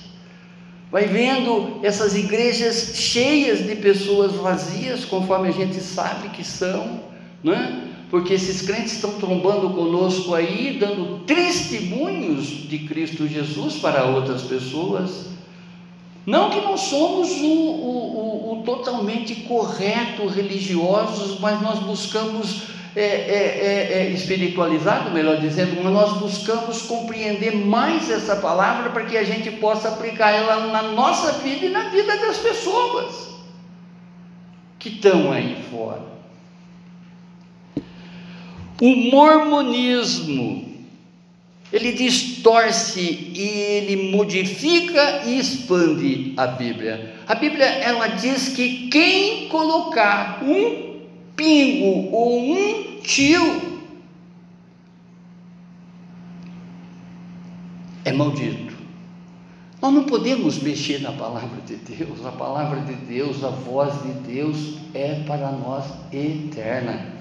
Vai 0.92 1.06
vendo 1.06 1.80
essas 1.84 2.16
igrejas 2.16 2.92
cheias 2.96 3.66
de 3.66 3.76
pessoas 3.76 4.34
vazias, 4.34 5.04
conforme 5.04 5.50
a 5.50 5.52
gente 5.52 5.80
sabe 5.80 6.30
que 6.30 6.44
são, 6.44 7.02
né? 7.44 7.86
porque 8.10 8.34
esses 8.34 8.62
crentes 8.62 8.94
estão 8.94 9.14
trombando 9.16 9.72
conosco 9.72 10.34
aí, 10.34 10.78
dando 10.80 11.20
testemunhos 11.26 12.48
de 12.48 12.80
Cristo 12.80 13.28
Jesus 13.28 13.76
para 13.76 14.06
outras 14.06 14.44
pessoas. 14.44 15.26
Não 16.26 16.50
que 16.50 16.62
não 16.62 16.78
somos 16.78 17.30
o, 17.42 17.46
o, 17.46 18.54
o, 18.54 18.60
o 18.60 18.64
totalmente 18.64 19.36
correto 19.42 20.28
religiosos, 20.28 21.40
mas 21.40 21.62
nós 21.62 21.80
buscamos 21.80 22.75
é, 22.96 23.02
é, 23.02 23.04
é, 23.04 23.94
é, 23.94 24.10
espiritualizado, 24.12 25.12
melhor 25.12 25.38
dizendo, 25.38 25.84
mas 25.84 25.92
nós 25.92 26.18
buscamos 26.18 26.84
compreender 26.84 27.54
mais 27.54 28.10
essa 28.10 28.38
palavra 28.38 28.90
para 28.90 29.04
que 29.04 29.18
a 29.18 29.24
gente 29.24 29.52
possa 29.52 29.90
aplicar 29.90 30.32
ela 30.32 30.68
na 30.68 30.82
nossa 30.82 31.34
vida 31.40 31.66
e 31.66 31.70
na 31.70 31.90
vida 31.90 32.16
das 32.16 32.38
pessoas 32.38 33.36
que 34.80 34.88
estão 34.88 35.30
aí 35.34 35.58
fora. 35.70 36.04
O 38.82 38.96
mormonismo, 39.12 40.66
ele 41.74 41.92
distorce 41.92 43.02
e 43.02 43.42
ele 43.42 44.10
modifica 44.10 45.24
e 45.26 45.38
expande 45.38 46.34
a 46.38 46.48
Bíblia. 46.48 47.14
A 47.28 47.36
Bíblia 47.36 47.66
ela 47.66 48.08
diz 48.08 48.50
que 48.50 48.88
quem 48.88 49.50
colocar 49.50 50.42
um 50.42 50.95
pingo 51.36 52.12
ou 52.12 52.40
um 52.40 53.00
tio 53.02 53.76
é 58.06 58.12
maldito. 58.12 58.76
Nós 59.82 59.94
não 59.94 60.04
podemos 60.06 60.60
mexer 60.60 61.02
na 61.02 61.12
palavra 61.12 61.62
de 61.62 61.76
Deus, 61.76 62.26
a 62.26 62.32
palavra 62.32 62.82
de 62.82 62.94
Deus, 62.94 63.44
a 63.44 63.50
voz 63.50 63.94
de 64.04 64.14
Deus 64.34 64.78
é 64.94 65.24
para 65.28 65.52
nós 65.52 65.86
eterna. 66.12 67.14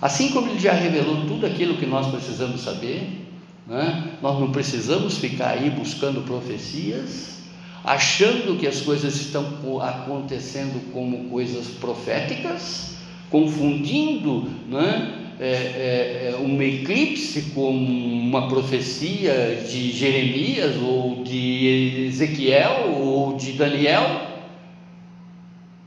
Assim 0.00 0.30
como 0.30 0.48
Ele 0.48 0.60
já 0.60 0.72
revelou 0.72 1.26
tudo 1.26 1.44
aquilo 1.44 1.76
que 1.76 1.86
nós 1.86 2.06
precisamos 2.06 2.60
saber, 2.60 3.26
né? 3.66 4.12
nós 4.22 4.38
não 4.38 4.52
precisamos 4.52 5.18
ficar 5.18 5.50
aí 5.50 5.70
buscando 5.70 6.24
profecias, 6.24 7.38
achando 7.82 8.58
que 8.58 8.66
as 8.66 8.80
coisas 8.80 9.16
estão 9.16 9.44
acontecendo 9.82 10.92
como 10.92 11.28
coisas 11.28 11.66
proféticas, 11.66 12.97
confundindo 13.30 14.48
né, 14.68 15.18
é, 15.40 15.46
é, 15.46 16.32
é, 16.32 16.36
um 16.36 16.60
eclipse 16.60 17.42
com 17.54 17.70
uma 17.70 18.48
profecia 18.48 19.62
de 19.68 19.92
Jeremias 19.92 20.74
ou 20.82 21.22
de 21.22 22.06
Ezequiel 22.08 22.96
ou 23.00 23.36
de 23.36 23.52
Daniel, 23.52 24.22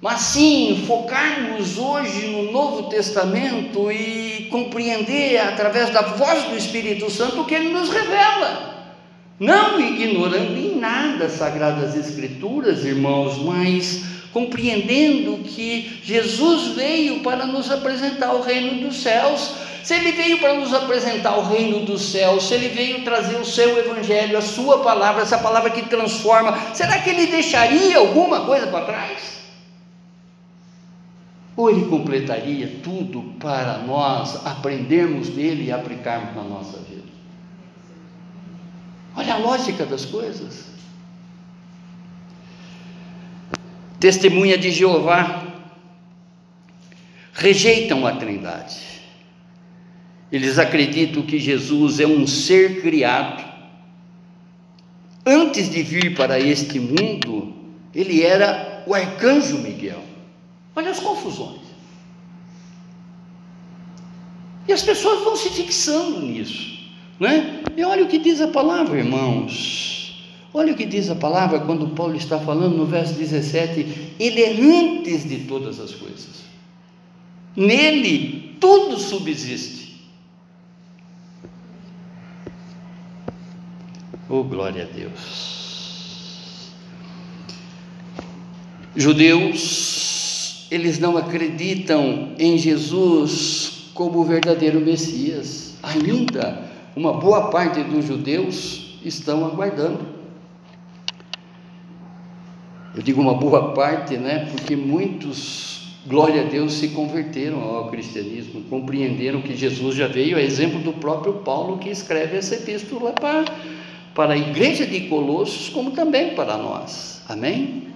mas 0.01 0.21
sim 0.21 0.83
focarmos 0.87 1.77
hoje 1.77 2.27
no 2.27 2.51
Novo 2.51 2.83
Testamento 2.83 3.91
e 3.91 4.47
compreender 4.49 5.37
através 5.37 5.89
da 5.91 6.01
voz 6.01 6.43
do 6.45 6.55
Espírito 6.55 7.09
Santo 7.09 7.41
o 7.41 7.45
que 7.45 7.53
ele 7.53 7.73
nos 7.73 7.89
revela. 7.89 8.71
Não 9.37 9.79
ignorando 9.79 10.57
em 10.57 10.79
nada 10.79 11.25
as 11.25 11.33
Sagradas 11.33 11.95
Escrituras, 11.95 12.85
irmãos, 12.85 13.37
mas 13.43 14.10
compreendendo 14.33 15.39
que 15.43 15.99
Jesus 16.03 16.75
veio 16.75 17.19
para 17.19 17.45
nos 17.45 17.69
apresentar 17.69 18.33
o 18.33 18.41
reino 18.41 18.87
dos 18.87 19.01
céus 19.01 19.51
se 19.83 19.95
ele 19.95 20.11
veio 20.11 20.39
para 20.39 20.53
nos 20.53 20.73
apresentar 20.73 21.37
o 21.37 21.43
reino 21.43 21.85
dos 21.85 22.01
céus, 22.01 22.47
se 22.47 22.53
ele 22.53 22.69
veio 22.69 23.03
trazer 23.03 23.37
o 23.37 23.45
seu 23.45 23.77
evangelho, 23.79 24.37
a 24.37 24.41
sua 24.41 24.83
palavra, 24.83 25.23
essa 25.23 25.39
palavra 25.39 25.71
que 25.71 25.81
transforma, 25.87 26.75
será 26.75 26.99
que 26.99 27.09
ele 27.09 27.27
deixaria 27.27 27.97
alguma 27.97 28.45
coisa 28.45 28.67
para 28.67 28.85
trás? 28.85 29.41
Ou 31.57 31.69
ele 31.69 31.85
completaria 31.85 32.79
tudo 32.83 33.33
para 33.39 33.79
nós 33.79 34.45
aprendermos 34.45 35.29
dele 35.29 35.65
e 35.65 35.71
aplicarmos 35.71 36.35
na 36.35 36.43
nossa 36.43 36.77
vida? 36.77 37.01
Olha 39.15 39.33
a 39.33 39.37
lógica 39.37 39.85
das 39.85 40.05
coisas. 40.05 40.70
Testemunha 44.01 44.57
de 44.57 44.71
Jeová 44.71 45.45
rejeitam 47.33 48.07
a 48.07 48.13
Trindade. 48.13 48.79
Eles 50.31 50.57
acreditam 50.57 51.21
que 51.21 51.37
Jesus 51.37 51.99
é 51.99 52.07
um 52.07 52.25
ser 52.25 52.81
criado. 52.81 53.45
Antes 55.23 55.69
de 55.69 55.83
vir 55.83 56.15
para 56.15 56.39
este 56.39 56.79
mundo, 56.79 57.53
ele 57.93 58.23
era 58.23 58.83
o 58.87 58.95
arcanjo 58.95 59.59
Miguel. 59.59 60.03
Olha 60.75 60.89
as 60.89 60.99
confusões. 60.99 61.61
E 64.67 64.73
as 64.73 64.81
pessoas 64.81 65.23
vão 65.23 65.35
se 65.35 65.51
fixando 65.51 66.21
nisso, 66.21 66.89
né? 67.19 67.61
E 67.77 67.83
olha 67.83 68.03
o 68.03 68.07
que 68.07 68.17
diz 68.17 68.41
a 68.41 68.47
palavra, 68.47 68.97
irmãos. 68.97 70.00
Olha 70.53 70.73
o 70.73 70.75
que 70.75 70.85
diz 70.85 71.09
a 71.09 71.15
palavra 71.15 71.61
quando 71.61 71.95
Paulo 71.95 72.15
está 72.15 72.37
falando 72.39 72.75
no 72.75 72.85
verso 72.85 73.13
17: 73.13 74.15
Ele 74.19 74.41
é 74.41 74.51
antes 74.51 75.27
de 75.27 75.45
todas 75.45 75.79
as 75.79 75.91
coisas. 75.91 76.41
Nele 77.55 78.57
tudo 78.59 78.97
subsiste. 78.97 80.01
Oh, 84.29 84.43
glória 84.43 84.83
a 84.83 84.95
Deus. 84.95 85.51
Judeus, 88.95 90.67
eles 90.69 90.99
não 90.99 91.17
acreditam 91.17 92.33
em 92.37 92.57
Jesus 92.57 93.89
como 93.93 94.19
o 94.19 94.25
verdadeiro 94.25 94.81
Messias. 94.81 95.75
Ainda 95.81 96.69
uma 96.95 97.13
boa 97.13 97.49
parte 97.49 97.83
dos 97.83 98.05
judeus 98.05 98.97
estão 99.03 99.45
aguardando. 99.45 100.20
Eu 102.95 103.01
digo 103.01 103.21
uma 103.21 103.33
boa 103.33 103.73
parte, 103.73 104.17
né? 104.17 104.47
Porque 104.51 104.75
muitos 104.75 105.71
glória 106.05 106.41
a 106.41 106.45
Deus, 106.45 106.73
se 106.73 106.89
converteram 106.89 107.61
ao 107.61 107.89
cristianismo, 107.89 108.61
compreenderam 108.63 109.41
que 109.41 109.55
Jesus 109.55 109.95
já 109.95 110.07
veio, 110.07 110.37
a 110.37 110.41
exemplo 110.41 110.79
do 110.79 110.93
próprio 110.93 111.33
Paulo 111.33 111.77
que 111.77 111.89
escreve 111.89 112.37
essa 112.37 112.55
epístola 112.55 113.13
para, 113.13 113.45
para 114.15 114.33
a 114.33 114.37
igreja 114.37 114.85
de 114.85 115.01
Colossos, 115.01 115.69
como 115.69 115.91
também 115.91 116.33
para 116.33 116.57
nós. 116.57 117.21
Amém? 117.29 117.87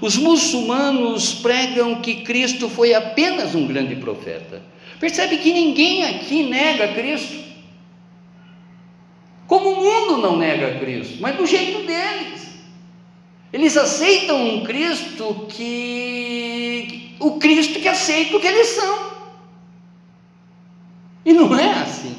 Os 0.00 0.16
muçulmanos 0.18 1.34
pregam 1.34 2.02
que 2.02 2.16
Cristo 2.16 2.68
foi 2.68 2.92
apenas 2.92 3.54
um 3.54 3.66
grande 3.66 3.96
profeta. 3.96 4.62
Percebe 5.00 5.38
que 5.38 5.52
ninguém 5.52 6.04
aqui 6.04 6.42
nega 6.42 6.88
Cristo. 6.88 7.46
Como 9.46 9.70
o 9.70 9.76
mundo 9.76 10.18
não 10.20 10.36
nega 10.36 10.78
Cristo, 10.78 11.16
mas 11.20 11.36
do 11.36 11.46
jeito 11.46 11.86
deles. 11.86 12.55
Eles 13.56 13.74
aceitam 13.74 14.48
um 14.48 14.64
Cristo 14.64 15.46
que 15.48 17.14
o 17.18 17.38
Cristo 17.38 17.80
que 17.80 17.88
aceita 17.88 18.36
o 18.36 18.40
que 18.40 18.46
eles 18.46 18.66
são. 18.66 19.12
E 21.24 21.32
não 21.32 21.58
é 21.58 21.72
assim. 21.72 22.14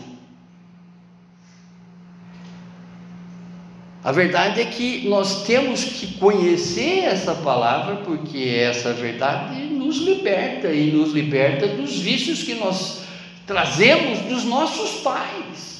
A 4.04 4.12
verdade 4.12 4.62
é 4.62 4.66
que 4.66 5.08
nós 5.08 5.44
temos 5.44 5.84
que 5.84 6.16
conhecer 6.16 7.04
essa 7.04 7.36
palavra, 7.36 7.98
porque 7.98 8.40
essa 8.40 8.92
verdade 8.94 9.62
nos 9.66 9.98
liberta 9.98 10.74
e 10.74 10.90
nos 10.90 11.14
liberta 11.14 11.68
dos 11.68 12.00
vícios 12.00 12.42
que 12.42 12.56
nós 12.56 13.04
trazemos 13.46 14.22
dos 14.22 14.44
nossos 14.44 15.02
pais. 15.02 15.77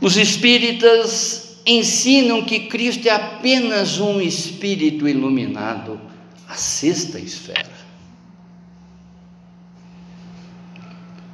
Os 0.00 0.16
espíritas 0.16 1.58
ensinam 1.66 2.42
que 2.42 2.60
Cristo 2.60 3.06
é 3.06 3.10
apenas 3.10 3.98
um 3.98 4.20
espírito 4.20 5.06
iluminado, 5.06 6.00
a 6.48 6.54
sexta 6.54 7.18
esfera. 7.18 7.68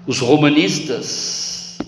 Os 0.07 0.18
romanistas, 0.18 1.79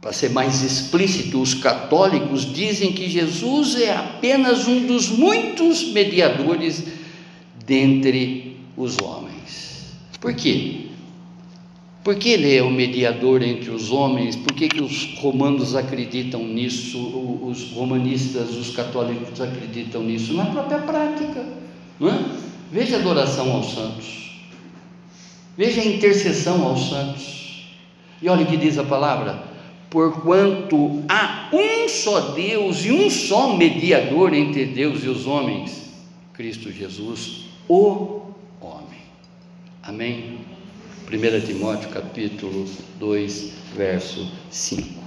para 0.00 0.12
ser 0.12 0.30
mais 0.30 0.62
explícito, 0.62 1.40
os 1.40 1.54
católicos 1.54 2.52
dizem 2.52 2.92
que 2.92 3.08
Jesus 3.08 3.76
é 3.76 3.94
apenas 3.94 4.66
um 4.66 4.86
dos 4.86 5.08
muitos 5.08 5.92
mediadores 5.92 6.84
dentre 7.66 8.56
os 8.76 8.98
homens. 8.98 9.92
Por 10.20 10.34
quê? 10.34 10.87
Porque 12.04 12.30
ele 12.30 12.56
é 12.56 12.62
o 12.62 12.70
mediador 12.70 13.42
entre 13.42 13.70
os 13.70 13.90
homens, 13.90 14.36
por 14.36 14.52
que, 14.54 14.68
que 14.68 14.80
os 14.82 15.18
romanos 15.18 15.74
acreditam 15.74 16.42
nisso, 16.44 16.98
os 17.42 17.72
romanistas, 17.72 18.54
os 18.56 18.74
católicos 18.74 19.40
acreditam 19.40 20.02
nisso? 20.02 20.32
Na 20.34 20.46
própria 20.46 20.78
prática, 20.78 21.44
não 21.98 22.08
é? 22.08 22.24
Veja 22.70 22.96
a 22.96 23.00
adoração 23.00 23.50
aos 23.52 23.74
santos, 23.74 24.40
veja 25.56 25.80
a 25.80 25.84
intercessão 25.84 26.64
aos 26.64 26.88
santos, 26.88 27.66
e 28.22 28.28
olha 28.28 28.44
o 28.44 28.46
que 28.46 28.56
diz 28.56 28.78
a 28.78 28.84
palavra: 28.84 29.42
porquanto 29.90 31.02
há 31.08 31.50
um 31.52 31.88
só 31.88 32.32
Deus 32.32 32.84
e 32.84 32.92
um 32.92 33.10
só 33.10 33.56
mediador 33.56 34.34
entre 34.34 34.66
Deus 34.66 35.02
e 35.02 35.08
os 35.08 35.26
homens, 35.26 35.94
Cristo 36.32 36.70
Jesus, 36.70 37.46
o 37.68 38.22
homem. 38.60 39.00
Amém? 39.82 40.38
1 41.10 41.46
Timóteo 41.46 41.88
capítulo 41.88 42.66
2, 42.98 43.52
verso 43.74 44.30
5. 44.50 45.00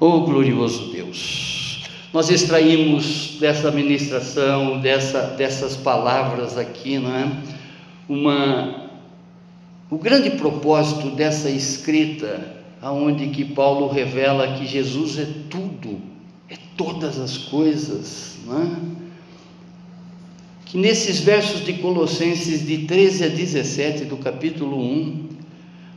Oh 0.00 0.22
glorioso 0.22 0.90
Deus, 0.90 1.84
nós 2.14 2.30
extraímos 2.30 3.36
dessa 3.38 3.70
ministração, 3.70 4.80
dessa, 4.80 5.20
dessas 5.36 5.76
palavras 5.76 6.56
aqui, 6.56 6.98
não 6.98 7.14
é? 7.14 7.30
Uma, 8.08 8.90
o 9.90 9.98
grande 9.98 10.30
propósito 10.30 11.10
dessa 11.10 11.50
escrita, 11.50 12.56
aonde 12.80 13.26
que 13.26 13.44
Paulo 13.44 13.88
revela 13.88 14.54
que 14.54 14.64
Jesus 14.64 15.18
é 15.18 15.28
tudo, 15.50 16.00
é 16.48 16.56
todas 16.74 17.18
as 17.18 17.36
coisas, 17.36 18.38
não 18.46 18.62
é? 18.62 19.09
Que 20.70 20.78
nesses 20.78 21.18
versos 21.18 21.64
de 21.64 21.72
Colossenses 21.74 22.64
de 22.64 22.86
13 22.86 23.24
a 23.24 23.28
17 23.28 24.04
do 24.04 24.16
capítulo 24.16 24.80
1, 24.80 25.28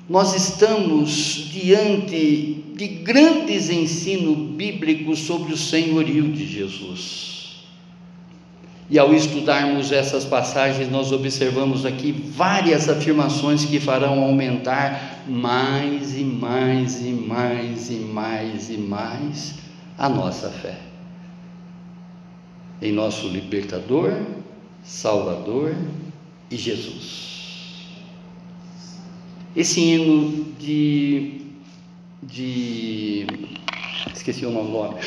nós 0.10 0.34
estamos 0.34 1.48
diante 1.52 2.64
de 2.76 2.88
grandes 2.88 3.70
ensinos 3.70 4.36
bíblicos 4.56 5.20
sobre 5.20 5.54
o 5.54 5.58
senhorio 5.58 6.24
de 6.32 6.48
Jesus. 6.48 7.64
E 8.90 8.98
ao 8.98 9.14
estudarmos 9.14 9.92
essas 9.92 10.26
passagens, 10.26 10.90
nós 10.90 11.12
observamos 11.12 11.86
aqui 11.86 12.12
várias 12.12 12.90
afirmações 12.90 13.64
que 13.66 13.80
farão 13.80 14.24
aumentar 14.24 15.24
mais 15.28 16.18
e 16.18 16.24
mais 16.24 17.00
e 17.00 17.12
mais 17.12 17.92
e 17.92 17.94
mais 17.94 18.70
e 18.72 18.78
mais 18.78 19.54
a 20.00 20.10
nossa 20.10 20.50
fé 20.50 20.80
em 22.82 22.92
nosso 22.92 23.28
libertador 23.28 24.12
Salvador 24.84 25.76
e 26.52 26.58
Jesus. 26.58 27.34
Esse 29.56 29.80
hino 29.80 30.46
de, 30.60 31.42
de 32.22 33.28
esqueci 34.14 34.46
o 34.46 34.52
nome 34.52 35.00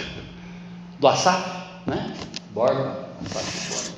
do 0.98 1.08
Assaf, 1.08 1.68
né? 1.86 2.14
Borba, 2.54 3.10
Assaf 3.24 3.68
Borba. 3.68 3.96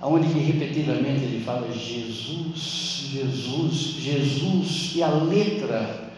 Aonde 0.00 0.28
que 0.28 0.38
repetidamente 0.38 1.24
ele 1.24 1.42
fala 1.44 1.72
Jesus, 1.72 3.08
Jesus, 3.10 3.72
Jesus, 4.00 4.92
e 4.96 5.02
a 5.02 5.08
letra, 5.08 6.10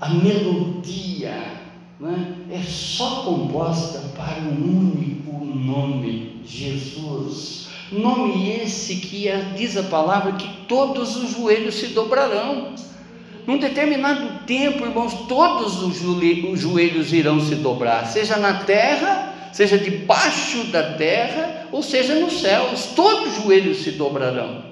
a 0.00 0.08
melodia, 0.08 1.60
né? 2.00 2.36
é 2.50 2.62
só 2.62 3.22
composta 3.24 3.98
para 4.16 4.40
um 4.40 4.94
único 4.94 5.44
nome, 5.44 6.40
Jesus. 6.46 7.71
Nome 7.92 8.50
esse 8.50 8.96
que 8.96 9.30
diz 9.54 9.76
a 9.76 9.82
palavra 9.82 10.32
que 10.32 10.48
todos 10.66 11.16
os 11.16 11.30
joelhos 11.32 11.74
se 11.74 11.88
dobrarão. 11.88 12.74
Num 13.46 13.58
determinado 13.58 14.46
tempo, 14.46 14.84
irmãos, 14.84 15.26
todos 15.28 15.82
os 15.82 15.96
joelhos 16.58 17.12
irão 17.12 17.40
se 17.40 17.56
dobrar, 17.56 18.06
seja 18.06 18.36
na 18.38 18.64
terra, 18.64 19.34
seja 19.52 19.76
debaixo 19.76 20.64
da 20.68 20.94
terra, 20.94 21.66
ou 21.70 21.82
seja 21.82 22.14
nos 22.14 22.40
céus, 22.40 22.86
todos 22.94 23.36
os 23.36 23.44
joelhos 23.44 23.82
se 23.82 23.90
dobrarão. 23.92 24.64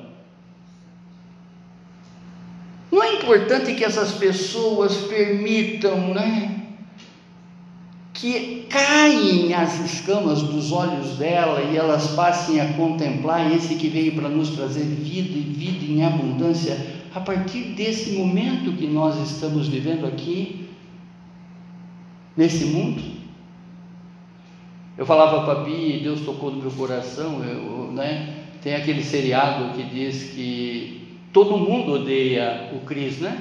Não 2.90 3.02
é 3.02 3.14
importante 3.14 3.74
que 3.74 3.84
essas 3.84 4.12
pessoas 4.12 4.96
permitam, 4.96 6.14
né? 6.14 6.59
Que 8.20 8.66
caem 8.68 9.54
as 9.54 9.80
escamas 9.80 10.42
dos 10.42 10.72
olhos 10.72 11.16
dela 11.16 11.62
e 11.62 11.76
elas 11.76 12.08
passem 12.08 12.60
a 12.60 12.74
contemplar 12.74 13.50
esse 13.50 13.76
que 13.76 13.88
veio 13.88 14.14
para 14.14 14.28
nos 14.28 14.50
trazer 14.50 14.84
vida 14.84 15.38
e 15.38 15.40
vida 15.40 15.86
em 15.90 16.04
abundância 16.04 16.76
a 17.14 17.20
partir 17.20 17.72
desse 17.74 18.12
momento 18.12 18.76
que 18.76 18.86
nós 18.86 19.18
estamos 19.18 19.68
vivendo 19.68 20.06
aqui, 20.06 20.68
nesse 22.36 22.66
mundo. 22.66 23.02
Eu 24.98 25.06
falava 25.06 25.42
para 25.44 25.62
a 25.62 25.64
Bia, 25.64 26.00
Deus 26.00 26.20
tocou 26.20 26.50
no 26.50 26.60
meu 26.60 26.70
coração, 26.72 27.42
eu, 27.42 27.90
né? 27.90 28.44
tem 28.62 28.74
aquele 28.74 29.02
seriado 29.02 29.74
que 29.74 29.82
diz 29.82 30.32
que 30.34 31.18
todo 31.32 31.56
mundo 31.56 31.92
odeia 31.92 32.70
o 32.74 32.80
Cristo, 32.80 33.24
né? 33.24 33.38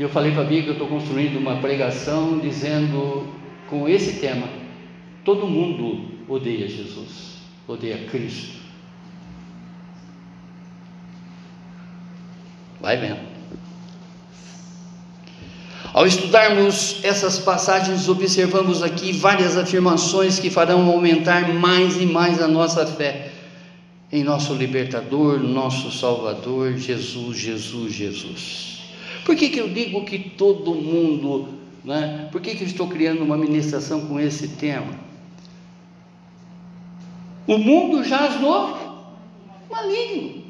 E 0.00 0.02
eu 0.02 0.08
falei 0.08 0.32
para 0.32 0.40
a 0.40 0.44
Bia 0.46 0.62
que 0.62 0.68
eu 0.68 0.72
estou 0.72 0.88
construindo 0.88 1.36
uma 1.36 1.56
pregação 1.56 2.38
dizendo 2.38 3.28
com 3.68 3.86
esse 3.86 4.18
tema: 4.18 4.48
todo 5.26 5.46
mundo 5.46 6.24
odeia 6.26 6.66
Jesus, 6.66 7.36
odeia 7.68 8.06
Cristo. 8.10 8.56
Vai 12.80 12.96
vendo. 12.96 13.20
Ao 15.92 16.06
estudarmos 16.06 17.04
essas 17.04 17.38
passagens, 17.38 18.08
observamos 18.08 18.82
aqui 18.82 19.12
várias 19.12 19.54
afirmações 19.58 20.38
que 20.38 20.48
farão 20.48 20.88
aumentar 20.88 21.52
mais 21.52 22.00
e 22.00 22.06
mais 22.06 22.40
a 22.40 22.48
nossa 22.48 22.86
fé 22.86 23.32
em 24.10 24.24
nosso 24.24 24.54
libertador, 24.54 25.38
nosso 25.40 25.92
Salvador, 25.92 26.78
Jesus, 26.78 27.36
Jesus, 27.36 27.92
Jesus. 27.92 28.79
Por 29.24 29.36
que, 29.36 29.48
que 29.48 29.58
eu 29.58 29.68
digo 29.68 30.04
que 30.04 30.18
todo 30.18 30.74
mundo, 30.74 31.48
né? 31.84 32.28
por 32.32 32.40
que, 32.40 32.54
que 32.54 32.64
eu 32.64 32.66
estou 32.66 32.88
criando 32.88 33.22
uma 33.22 33.36
ministração 33.36 34.06
com 34.06 34.18
esse 34.18 34.48
tema? 34.48 34.98
O 37.46 37.58
mundo 37.58 38.04
jaz 38.04 38.40
no 38.40 38.76
maligno. 39.70 40.40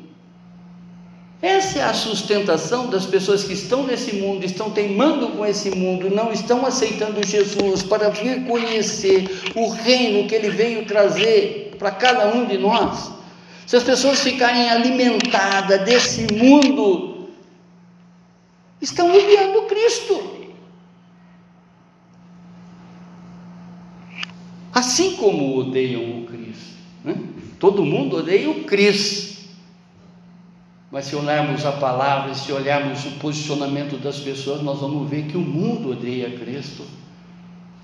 Essa 1.43 1.79
é 1.79 1.83
a 1.83 1.95
sustentação 1.95 2.89
das 2.91 3.07
pessoas 3.07 3.45
que 3.45 3.55
estão 3.55 3.87
nesse 3.87 4.17
mundo, 4.17 4.45
estão 4.45 4.71
teimando 4.71 5.29
com 5.29 5.47
esse 5.47 5.71
mundo, 5.71 6.11
não 6.11 6.31
estão 6.31 6.67
aceitando 6.67 7.27
Jesus 7.27 7.83
para 7.83 8.11
vir 8.11 8.45
conhecer 8.45 9.41
o 9.55 9.71
reino 9.71 10.29
que 10.29 10.35
ele 10.35 10.51
veio 10.51 10.85
trazer 10.85 11.77
para 11.79 11.91
cada 11.93 12.35
um 12.35 12.45
de 12.45 12.59
nós. 12.59 13.11
Se 13.67 13.75
as 13.75 13.83
pessoas 13.83 14.21
ficarem 14.21 14.69
alimentadas 14.69 15.83
desse 15.83 16.27
mundo, 16.35 17.20
estão 18.81 19.12
odiando 19.14 19.62
Cristo. 19.62 20.40
Assim 24.73 25.16
como 25.16 25.59
odeiam 25.59 26.21
o 26.21 26.27
Cristo. 26.27 26.77
Né? 27.05 27.16
Todo 27.59 27.85
mundo 27.85 28.19
odeia 28.19 28.51
o 28.51 28.64
Cristo. 28.64 29.31
Mas 30.90 31.05
se 31.05 31.14
olharmos 31.14 31.64
a 31.64 31.73
palavra, 31.73 32.35
se 32.35 32.51
olharmos 32.53 33.05
o 33.05 33.11
posicionamento 33.12 33.97
das 33.97 34.19
pessoas, 34.19 34.61
nós 34.62 34.81
vamos 34.81 35.09
ver 35.09 35.27
que 35.27 35.37
o 35.37 35.40
mundo 35.40 35.90
odeia 35.90 36.31
Cristo. 36.38 36.85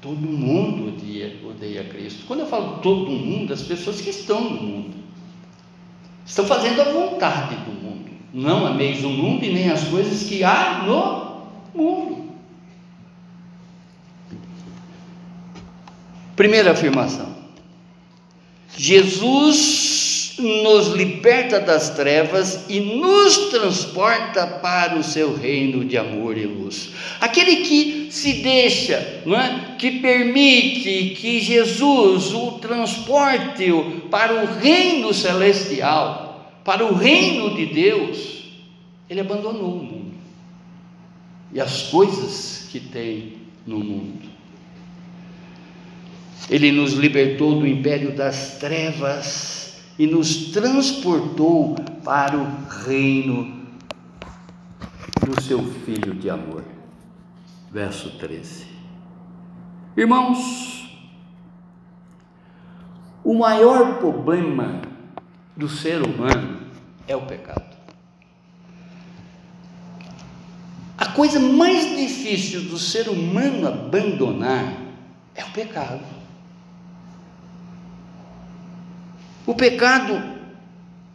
Todo 0.01 0.17
mundo 0.17 0.89
odeia, 0.89 1.37
odeia 1.45 1.85
Cristo. 1.85 2.25
Quando 2.27 2.41
eu 2.41 2.47
falo 2.47 2.79
todo 2.79 3.11
mundo, 3.11 3.53
as 3.53 3.63
pessoas 3.63 4.01
que 4.01 4.11
estão 4.11 4.41
no 4.41 4.61
mundo 4.61 4.97
estão 6.25 6.45
fazendo 6.47 6.81
a 6.81 6.85
vontade 6.93 7.55
do 7.57 7.71
mundo, 7.71 7.86
não 8.33 8.67
a 8.67 8.71
meios 8.71 9.01
do 9.01 9.09
mundo 9.09 9.45
e 9.45 9.53
nem 9.53 9.71
as 9.71 9.85
coisas 9.85 10.23
que 10.23 10.43
há 10.45 10.85
no 10.87 11.47
mundo. 11.75 12.27
Primeira 16.35 16.73
afirmação: 16.73 17.35
Jesus 18.77 20.37
nos 20.39 20.89
liberta 20.89 21.59
das 21.59 21.91
trevas 21.91 22.67
e 22.69 22.79
nos 22.81 23.49
transporta 23.51 24.47
para 24.47 24.97
o 24.97 25.03
seu 25.03 25.35
reino 25.35 25.85
de 25.85 25.97
amor 25.97 26.37
e 26.37 26.45
luz. 26.45 26.91
Aquele 27.21 27.57
que 27.57 28.09
se 28.11 28.35
deixa, 28.35 29.23
não 29.25 29.39
é? 29.39 29.77
que 29.79 29.93
permite 29.93 31.15
que 31.19 31.41
Jesus 31.41 32.35
o 32.35 32.53
transporte 32.53 33.73
para 34.11 34.43
o 34.43 34.59
reino 34.59 35.13
celestial, 35.15 36.26
para 36.67 36.85
o 36.85 36.95
reino 36.95 37.55
de 37.55 37.67
Deus, 37.67 38.45
ele 39.09 39.21
abandonou 39.21 39.77
o 39.77 39.85
mundo 39.85 40.15
e 41.53 41.61
as 41.61 41.85
coisas 41.85 42.69
que 42.73 42.81
tem 42.81 43.37
no 43.65 43.79
mundo. 43.79 44.29
Ele 46.51 46.73
nos 46.73 46.95
libertou 46.95 47.61
do 47.61 47.67
império 47.67 48.17
das 48.17 48.59
trevas 48.59 49.81
e 49.97 50.09
nos 50.09 50.51
transportou 50.51 51.77
para 52.05 52.37
o 52.37 52.67
reino 52.85 53.65
do 55.25 55.41
seu 55.41 55.63
Filho 55.85 56.15
de 56.15 56.29
amor. 56.29 56.65
Verso 57.71 58.11
13. 58.19 58.67
Irmãos, 59.97 60.91
o 63.25 63.35
maior 63.35 63.99
problema 63.99 64.96
do 65.57 65.69
ser 65.69 66.03
humano 66.03 66.61
é 67.09 67.17
o 67.17 67.23
pecado. 67.23 67.77
A 70.99 71.07
coisa 71.07 71.41
mais 71.41 71.97
difícil 71.97 72.63
do 72.63 72.79
ser 72.79 73.09
humano 73.09 73.69
abandonar 73.69 74.75
é 75.35 75.45
o 75.45 75.51
pecado. 75.51 76.05
O 79.47 79.55
pecado 79.55 80.23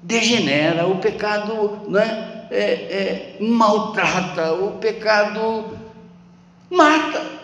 degenera, 0.02 0.88
o 0.88 1.00
pecado 1.00 1.90
né, 1.90 2.48
é, 2.50 2.64
é, 2.64 3.38
maltrata, 3.40 4.54
o 4.54 4.78
pecado 4.78 5.78
mata. 6.70 7.42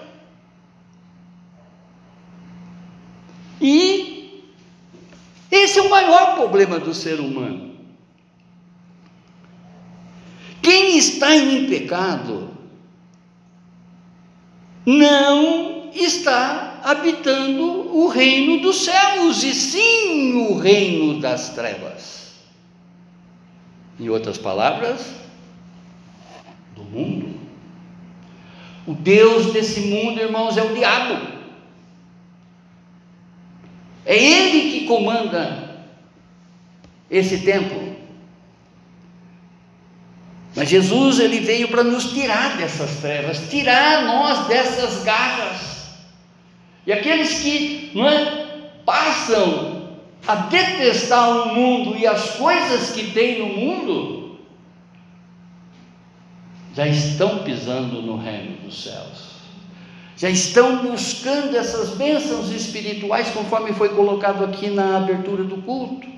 E 3.59 4.53
esse 5.63 5.79
é 5.79 5.81
o 5.81 5.89
maior 5.89 6.35
problema 6.35 6.79
do 6.79 6.93
ser 6.93 7.19
humano. 7.19 7.75
Quem 10.61 10.97
está 10.97 11.35
em 11.35 11.67
pecado 11.67 12.49
não 14.85 15.89
está 15.93 16.79
habitando 16.83 17.95
o 17.95 18.07
reino 18.07 18.61
dos 18.61 18.83
céus, 18.83 19.43
e 19.43 19.53
sim 19.53 20.33
o 20.33 20.57
reino 20.57 21.19
das 21.19 21.49
trevas. 21.49 22.35
Em 23.99 24.09
outras 24.09 24.37
palavras, 24.37 25.13
do 26.75 26.83
mundo. 26.83 27.35
O 28.85 28.93
Deus 28.93 29.51
desse 29.51 29.81
mundo, 29.81 30.19
irmãos, 30.19 30.55
é 30.55 30.63
o 30.63 30.73
diabo. 30.73 31.36
É 34.07 34.15
ele 34.15 34.71
que 34.71 34.85
comanda 34.87 35.85
esse 37.11 37.39
tempo. 37.39 37.97
Mas 40.55 40.69
Jesus 40.69 41.19
ele 41.19 41.41
veio 41.41 41.67
para 41.67 41.83
nos 41.83 42.13
tirar 42.13 42.55
dessas 42.55 43.01
trevas, 43.01 43.49
tirar 43.49 44.05
nós 44.05 44.47
dessas 44.47 45.03
garras. 45.03 45.89
E 46.85 46.93
aqueles 46.93 47.41
que 47.41 47.91
não 47.93 48.07
é, 48.07 48.71
passam 48.85 49.89
a 50.25 50.35
detestar 50.35 51.29
o 51.29 51.53
mundo 51.53 51.97
e 51.97 52.07
as 52.07 52.37
coisas 52.37 52.91
que 52.91 53.11
tem 53.11 53.39
no 53.39 53.47
mundo, 53.47 54.39
já 56.73 56.87
estão 56.87 57.39
pisando 57.39 58.01
no 58.01 58.15
reino 58.17 58.61
dos 58.61 58.83
céus. 58.83 59.36
Já 60.17 60.29
estão 60.29 60.77
buscando 60.77 61.55
essas 61.55 61.91
bênçãos 61.91 62.49
espirituais, 62.51 63.29
conforme 63.29 63.71
foi 63.71 63.89
colocado 63.89 64.43
aqui 64.43 64.69
na 64.69 64.97
abertura 64.97 65.43
do 65.43 65.57
culto 65.61 66.17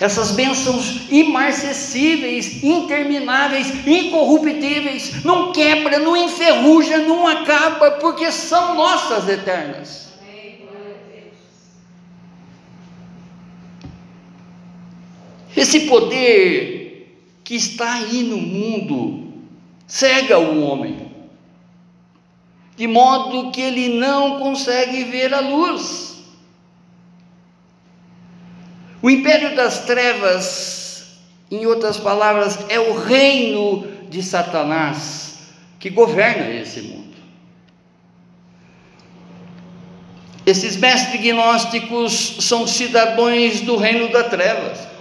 essas 0.00 0.32
bênçãos 0.32 1.02
imarcessíveis, 1.10 2.62
intermináveis, 2.62 3.86
incorruptíveis, 3.86 5.22
não 5.24 5.52
quebra, 5.52 6.00
não 6.00 6.16
enferruja, 6.16 6.98
não 6.98 7.26
acaba, 7.26 7.92
porque 7.92 8.32
são 8.32 8.74
nossas 8.74 9.28
eternas. 9.28 10.12
Esse 15.56 15.80
poder 15.80 17.16
que 17.44 17.54
está 17.54 17.92
aí 17.92 18.22
no 18.24 18.38
mundo 18.38 19.32
cega 19.86 20.38
o 20.38 20.62
homem. 20.62 21.01
De 22.76 22.86
modo 22.86 23.50
que 23.50 23.60
ele 23.60 23.98
não 23.98 24.38
consegue 24.38 25.04
ver 25.04 25.32
a 25.34 25.40
luz. 25.40 26.12
O 29.02 29.10
império 29.10 29.56
das 29.56 29.80
trevas, 29.84 31.18
em 31.50 31.66
outras 31.66 31.96
palavras, 31.96 32.58
é 32.68 32.78
o 32.78 32.94
reino 32.94 33.86
de 34.08 34.22
Satanás 34.22 35.38
que 35.78 35.90
governa 35.90 36.48
esse 36.50 36.82
mundo. 36.82 37.12
Esses 40.46 40.76
mestres 40.76 41.20
gnósticos 41.20 42.36
são 42.40 42.66
cidadãos 42.66 43.60
do 43.60 43.76
reino 43.76 44.08
das 44.08 44.28
trevas. 44.28 44.91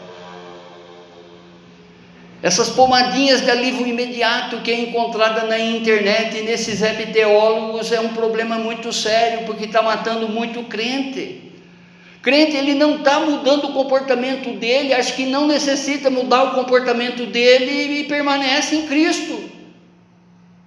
Essas 2.44 2.70
pomadinhas 2.70 3.42
de 3.42 3.52
alívio 3.52 3.86
imediato 3.86 4.62
que 4.62 4.72
é 4.72 4.80
encontrada 4.80 5.44
na 5.46 5.60
internet 5.60 6.38
e 6.38 6.42
nesses 6.42 6.80
teólogos 7.14 7.92
é 7.92 8.00
um 8.00 8.10
problema 8.10 8.58
muito 8.58 8.92
sério, 8.92 9.46
porque 9.46 9.66
está 9.66 9.82
matando 9.82 10.28
muito 10.28 10.64
crente. 10.64 11.52
Crente, 12.24 12.56
ele 12.56 12.74
não 12.74 12.98
está 12.98 13.20
mudando 13.20 13.66
o 13.66 13.74
comportamento 13.74 14.58
dele, 14.58 14.94
acho 14.94 15.16
que 15.16 15.26
não 15.26 15.48
necessita 15.48 16.10
mudar 16.10 16.44
o 16.44 16.52
comportamento 16.56 17.28
dele 17.28 18.00
e 18.00 18.04
permanece 18.06 18.76
em 18.76 18.88
Cristo. 18.88 19.52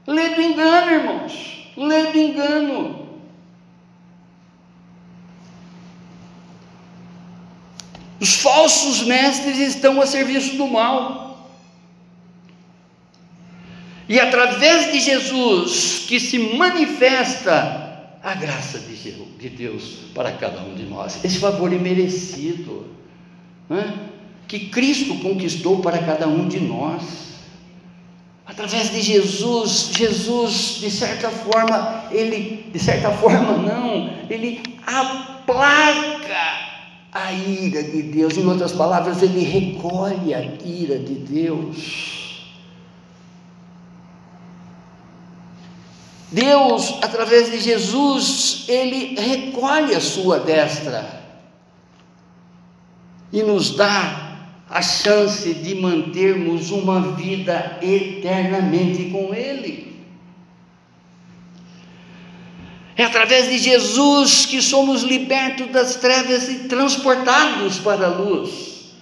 Lê 0.06 0.28
do 0.30 0.42
engano, 0.42 0.92
irmãos, 0.92 1.72
lê 1.76 2.04
do 2.04 2.18
engano. 2.18 3.08
Os 8.20 8.36
falsos 8.36 9.02
mestres 9.02 9.58
estão 9.58 10.00
a 10.00 10.06
serviço 10.06 10.56
do 10.56 10.66
mal. 10.68 11.23
E 14.08 14.20
através 14.20 14.92
de 14.92 15.00
Jesus 15.00 16.04
que 16.06 16.20
se 16.20 16.38
manifesta 16.38 17.84
a 18.22 18.34
graça 18.34 18.78
de 18.78 19.48
Deus 19.50 19.98
para 20.14 20.32
cada 20.32 20.62
um 20.62 20.74
de 20.74 20.84
nós. 20.84 21.22
Esse 21.24 21.38
favor 21.38 21.72
imerecido 21.72 22.86
né? 23.68 24.08
que 24.48 24.68
Cristo 24.70 25.14
conquistou 25.16 25.80
para 25.80 25.98
cada 25.98 26.26
um 26.26 26.48
de 26.48 26.60
nós. 26.60 27.02
Através 28.46 28.90
de 28.90 29.00
Jesus, 29.00 29.90
Jesus, 29.96 30.78
de 30.80 30.90
certa 30.90 31.30
forma, 31.30 32.04
ele, 32.10 32.70
de 32.72 32.78
certa 32.78 33.10
forma, 33.10 33.56
não, 33.56 34.10
ele 34.28 34.62
aplaca 34.86 36.34
a 37.12 37.32
ira 37.32 37.82
de 37.82 38.02
Deus. 38.02 38.36
Em 38.36 38.46
outras 38.46 38.72
palavras, 38.72 39.22
ele 39.22 39.42
recolhe 39.42 40.34
a 40.34 40.42
ira 40.64 40.98
de 40.98 41.14
Deus. 41.14 42.23
Deus, 46.30 46.98
através 47.02 47.50
de 47.50 47.60
Jesus, 47.60 48.64
ele 48.68 49.14
recolhe 49.20 49.94
a 49.94 50.00
sua 50.00 50.40
destra 50.40 51.22
e 53.32 53.42
nos 53.42 53.76
dá 53.76 54.24
a 54.70 54.80
chance 54.80 55.52
de 55.54 55.74
mantermos 55.74 56.70
uma 56.70 57.12
vida 57.12 57.78
eternamente 57.82 59.10
com 59.10 59.34
Ele. 59.34 59.94
É 62.96 63.04
através 63.04 63.48
de 63.48 63.58
Jesus 63.58 64.46
que 64.46 64.62
somos 64.62 65.02
libertos 65.02 65.68
das 65.68 65.96
trevas 65.96 66.48
e 66.48 66.68
transportados 66.68 67.78
para 67.80 68.06
a 68.06 68.10
luz. 68.10 68.94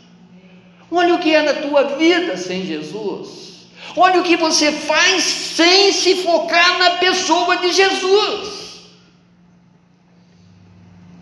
Olha 0.91 1.15
o 1.15 1.19
que 1.19 1.35
é 1.35 1.43
na 1.43 1.55
tua 1.55 1.97
vida 1.97 2.37
sem 2.37 2.65
Jesus. 2.65 3.52
Olha 3.97 4.21
o 4.21 4.25
que 4.25 4.37
você 4.37 4.73
faz 4.73 5.23
sem 5.23 5.93
se 5.93 6.17
focar 6.23 6.79
na 6.79 6.91
pessoa 6.93 7.57
de 7.59 7.73
Jesus. 7.73 8.63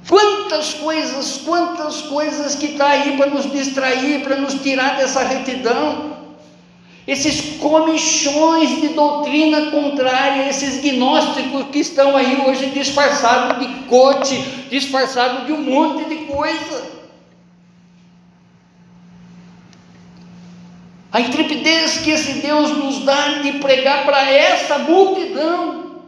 Quantas 0.09 0.75
coisas, 0.75 1.39
quantas 1.45 2.03
coisas 2.03 2.55
que 2.55 2.67
está 2.67 2.89
aí 2.89 3.17
para 3.17 3.27
nos 3.27 3.51
distrair, 3.51 4.23
para 4.23 4.37
nos 4.37 4.55
tirar 4.55 4.97
dessa 4.97 5.23
retidão. 5.23 6.11
Esses 7.07 7.59
comichões 7.59 8.81
de 8.81 8.89
doutrina 8.89 9.71
contrária, 9.71 10.49
esses 10.49 10.81
gnósticos 10.81 11.67
que 11.73 11.81
estão 11.81 12.17
aí 12.17 12.41
hoje 12.47 12.67
disfarçados 12.67 13.59
de 13.59 13.73
cote, 13.85 14.37
disfarçados 14.71 15.47
de 15.47 15.53
um 15.53 15.63
monte 15.63 16.09
de 16.09 16.17
coisa. 16.27 17.00
A 21.13 21.21
intrepidez 21.21 21.99
que 21.99 22.11
esse 22.11 22.35
Deus 22.41 22.77
nos 22.77 23.05
dá 23.05 23.39
de 23.43 23.53
pregar 23.55 24.05
para 24.05 24.31
essa 24.31 24.79
multidão 24.79 26.03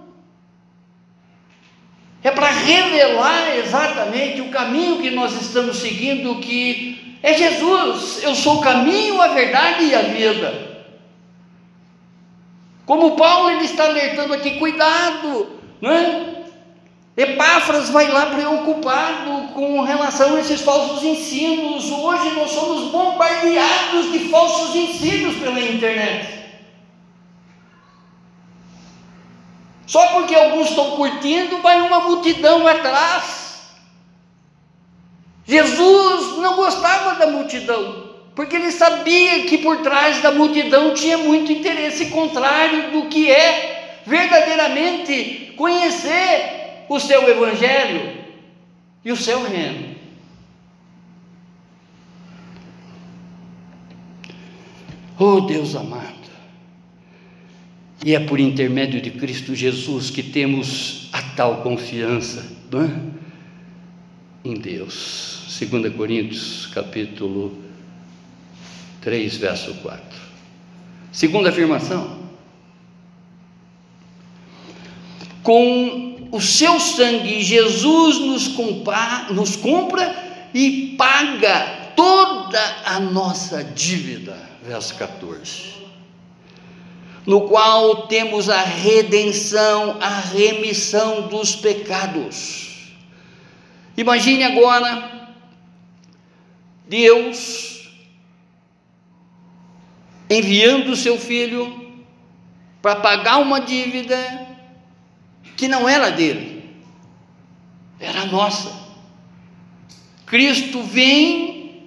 é 2.23 2.31
para 2.31 2.47
revelar 2.47 3.57
exatamente 3.57 4.41
o 4.41 4.49
caminho 4.49 5.03
que 5.03 5.11
nós 5.11 5.41
estamos 5.41 5.79
seguindo, 5.79 6.37
que 6.37 7.19
é 7.21 7.35
Jesus. 7.35 8.23
Eu 8.23 8.35
sou 8.35 8.59
o 8.59 8.62
caminho, 8.62 9.21
a 9.21 9.29
verdade 9.29 9.87
e 9.87 9.95
a 9.95 10.03
vida. 10.03 10.71
Como 12.87 13.17
Paulo 13.17 13.51
ele 13.51 13.65
está 13.65 13.85
alertando 13.85 14.35
aqui, 14.35 14.53
cuidado, 14.59 15.59
não 15.81 15.91
é? 15.91 16.32
Epáfras 17.14 17.90
vai 17.90 18.09
lá 18.09 18.27
preocupado 18.27 19.48
com 19.53 19.83
relação 19.83 20.37
a 20.37 20.40
esses 20.40 20.62
falsos 20.62 21.03
ensinos. 21.03 21.90
Hoje 21.90 22.31
nós 22.31 22.51
somos 22.53 22.90
bombardeados 22.90 24.11
de 24.12 24.31
falsos 24.31 24.75
ensinos 24.75 25.37
pela 25.37 25.61
internet. 25.61 26.40
Só 29.87 30.07
porque 30.07 30.35
alguns 30.35 30.70
estão 30.70 30.92
curtindo, 30.92 31.59
vai 31.59 31.83
uma 31.83 32.01
multidão 32.01 32.66
atrás. 32.66 33.42
Jesus 35.44 36.38
não 36.38 36.57
gostava 36.57 37.16
da 37.16 37.27
multidão, 37.27 38.14
porque 38.35 38.57
ele 38.57 38.72
sabia 38.72 39.44
que 39.44 39.59
por 39.59 39.83
trás 39.83 40.22
da 40.22 40.33
multidão 40.33 40.94
tinha 40.94 41.18
muito 41.18 41.53
interesse 41.53 42.07
contrário 42.07 42.90
do 42.90 43.09
que 43.09 43.31
é 43.31 44.01
verdadeiramente 44.07 45.53
conhecer 45.59 46.62
o 46.94 47.00
seu 47.00 47.26
evangelho 47.28 48.22
e 49.02 49.11
o 49.11 49.16
seu 49.16 49.42
reino. 49.42 49.96
Oh 55.18 55.40
Deus 55.40 55.74
amado, 55.74 56.31
e 58.05 58.14
é 58.14 58.20
por 58.20 58.40
intermédio 58.40 59.00
de 59.00 59.11
Cristo 59.11 59.55
Jesus 59.55 60.11
que 60.11 60.22
temos 60.22 61.09
a 61.12 61.22
tal 61.22 61.62
confiança 61.62 62.44
é? 62.72 64.48
em 64.48 64.55
Deus. 64.55 65.57
2 65.61 65.94
Coríntios, 65.94 66.66
capítulo 66.74 67.57
3, 69.00 69.37
verso 69.37 69.74
4. 69.74 70.02
Segunda 71.12 71.50
afirmação. 71.50 72.20
Com 75.42 76.12
o 76.33 76.40
seu 76.40 76.81
sangue, 76.81 77.42
Jesus 77.42 78.18
nos, 78.21 78.49
compra, 78.49 79.27
nos 79.29 79.55
compra 79.55 80.16
e 80.55 80.95
paga 80.97 81.92
toda 81.95 82.59
a 82.87 82.99
nossa 82.99 83.62
dívida. 83.62 84.35
Verso 84.62 84.95
14. 84.95 85.73
No 87.27 87.42
qual 87.42 88.07
temos 88.07 88.49
a 88.49 88.62
redenção, 88.62 89.99
a 90.01 90.21
remissão 90.21 91.29
dos 91.29 91.55
pecados. 91.55 92.95
Imagine 93.95 94.45
agora 94.45 95.29
Deus 96.88 97.90
enviando 100.31 100.92
o 100.92 100.97
seu 100.97 101.18
filho 101.18 102.03
para 102.81 102.97
pagar 102.97 103.37
uma 103.37 103.61
dívida 103.61 104.52
que 105.62 105.68
não 105.68 105.88
era 105.88 106.11
dele, 106.11 106.64
era 108.01 108.27
nossa. 108.27 108.72
Cristo 110.27 110.83
vem 110.83 111.85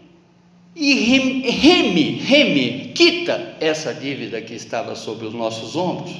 e 0.74 0.94
reme, 0.94 2.12
reme, 2.12 2.94
quita 2.96 3.58
essa 3.60 3.94
dívida 3.94 4.40
que 4.40 4.54
estava 4.54 4.96
sobre 4.96 5.26
os 5.26 5.34
nossos 5.34 5.76
ombros, 5.76 6.16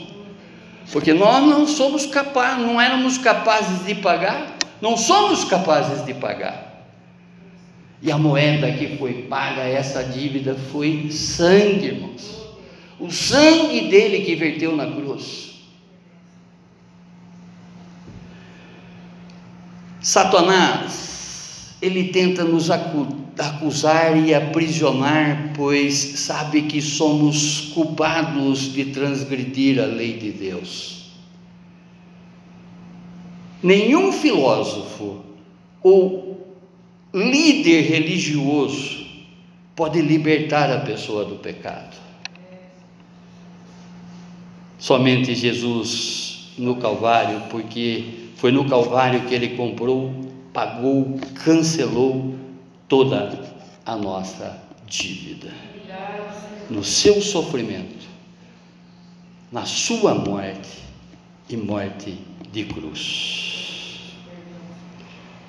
porque 0.92 1.14
nós 1.14 1.46
não 1.46 1.66
somos 1.66 2.06
capazes, 2.06 2.66
não 2.66 2.82
éramos 2.82 3.18
capazes 3.18 3.86
de 3.86 3.96
pagar, 3.96 4.58
não 4.82 4.98
somos 4.98 5.46
capazes 5.46 6.06
de 6.06 6.14
pagar. 6.14 6.90
E 8.02 8.12
a 8.12 8.18
moeda 8.18 8.70
que 8.74 8.98
foi 8.98 9.28
paga 9.30 9.62
essa 9.62 10.04
dívida 10.04 10.56
foi 10.74 11.10
sangue, 11.10 11.86
irmãos. 11.86 12.50
O 13.00 13.10
sangue 13.10 13.88
dele 13.88 14.26
que 14.26 14.36
verteu 14.36 14.76
na 14.76 14.92
cruz. 14.92 15.45
Satanás, 20.06 21.74
ele 21.82 22.10
tenta 22.10 22.44
nos 22.44 22.70
acusar 22.70 24.16
e 24.16 24.36
aprisionar, 24.36 25.52
pois 25.56 25.96
sabe 25.96 26.62
que 26.62 26.80
somos 26.80 27.72
culpados 27.74 28.72
de 28.72 28.86
transgredir 28.86 29.82
a 29.82 29.88
lei 29.88 30.20
de 30.20 30.30
Deus. 30.30 31.10
Nenhum 33.64 34.12
filósofo 34.12 35.24
ou 35.82 36.56
líder 37.12 37.90
religioso 37.90 39.08
pode 39.76 40.04
libertar 40.04 40.72
a 40.72 40.82
pessoa 40.82 41.26
do 41.26 41.38
pecado. 41.38 41.98
Somente 44.78 45.34
Jesus 45.34 46.35
no 46.58 46.76
Calvário, 46.78 47.42
porque 47.50 48.30
foi 48.38 48.52
no 48.52 48.68
Calvário 48.70 49.26
que 49.26 49.34
ele 49.34 49.50
comprou, 49.50 50.14
pagou, 50.54 51.20
cancelou 51.44 52.36
toda 52.88 53.42
a 53.86 53.96
nossa 53.96 54.62
dívida. 54.88 55.52
No 56.70 56.84
seu 56.84 57.22
sofrimento, 57.22 58.06
na 59.52 59.66
sua 59.66 60.16
morte 60.16 60.84
e 61.50 61.56
morte 61.56 62.18
de 62.52 62.64
cruz. 62.66 63.56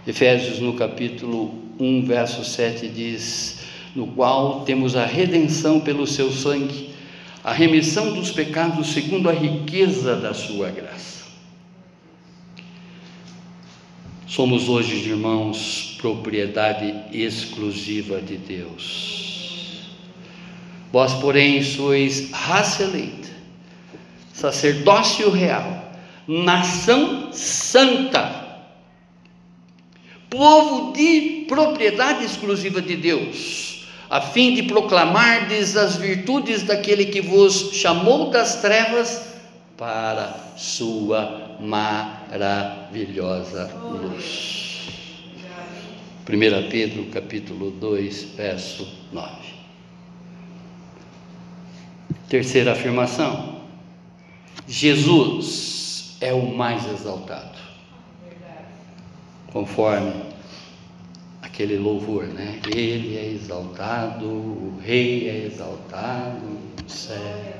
Efésios 0.06 0.60
no 0.60 0.74
capítulo 0.74 1.54
1, 1.80 2.04
verso 2.04 2.44
7 2.44 2.88
diz: 2.88 3.60
No 3.94 4.06
qual 4.08 4.60
temos 4.60 4.94
a 4.94 5.04
redenção 5.04 5.80
pelo 5.80 6.06
seu 6.06 6.30
sangue, 6.30 6.85
a 7.46 7.52
remissão 7.52 8.12
dos 8.12 8.32
pecados 8.32 8.88
segundo 8.88 9.30
a 9.30 9.32
riqueza 9.32 10.16
da 10.16 10.34
sua 10.34 10.68
graça. 10.68 11.26
Somos 14.26 14.68
hoje, 14.68 15.08
irmãos, 15.08 15.96
propriedade 15.96 16.92
exclusiva 17.12 18.20
de 18.20 18.36
Deus. 18.36 19.92
Vós, 20.92 21.14
porém, 21.14 21.62
sois 21.62 22.32
raça 22.32 22.82
eleita, 22.82 23.28
sacerdócio 24.32 25.30
real, 25.30 25.92
nação 26.26 27.32
santa, 27.32 28.64
povo 30.28 30.92
de 30.92 31.44
propriedade 31.46 32.24
exclusiva 32.24 32.82
de 32.82 32.96
Deus, 32.96 33.75
a 34.08 34.20
fim 34.20 34.54
de 34.54 34.62
proclamardes 34.64 35.76
as 35.76 35.96
virtudes 35.96 36.62
daquele 36.62 37.06
que 37.06 37.20
vos 37.20 37.70
chamou 37.72 38.30
das 38.30 38.60
trevas 38.60 39.34
para 39.76 40.32
sua 40.56 41.56
maravilhosa 41.60 43.68
luz. 43.82 44.64
1 46.28 46.70
Pedro 46.70 47.06
capítulo 47.06 47.72
2, 47.72 48.22
verso 48.36 48.86
9. 49.12 49.30
Terceira 52.28 52.72
afirmação. 52.72 53.56
Jesus 54.66 56.16
é 56.20 56.32
o 56.32 56.56
mais 56.56 56.84
exaltado. 56.90 57.56
Conforme 59.52 60.12
aquele 61.46 61.78
louvor, 61.78 62.24
né? 62.24 62.58
Ele 62.66 63.16
é 63.16 63.30
exaltado, 63.32 64.26
o 64.26 64.78
Rei 64.84 65.28
é 65.28 65.46
exaltado 65.46 66.44
no 66.82 66.90
céu. 66.90 67.54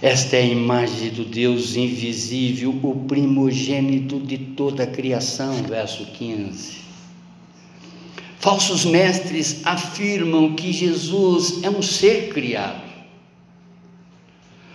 Esta 0.00 0.36
é 0.36 0.40
a 0.40 0.46
imagem 0.46 1.10
do 1.10 1.24
Deus 1.24 1.76
invisível, 1.76 2.78
o 2.82 3.04
primogênito 3.06 4.18
de 4.18 4.36
toda 4.36 4.82
a 4.82 4.86
criação, 4.86 5.54
verso 5.62 6.04
15. 6.06 6.82
Falsos 8.38 8.84
mestres 8.84 9.60
afirmam 9.64 10.54
que 10.54 10.72
Jesus 10.72 11.62
é 11.62 11.70
um 11.70 11.80
ser 11.80 12.32
criado. 12.32 12.82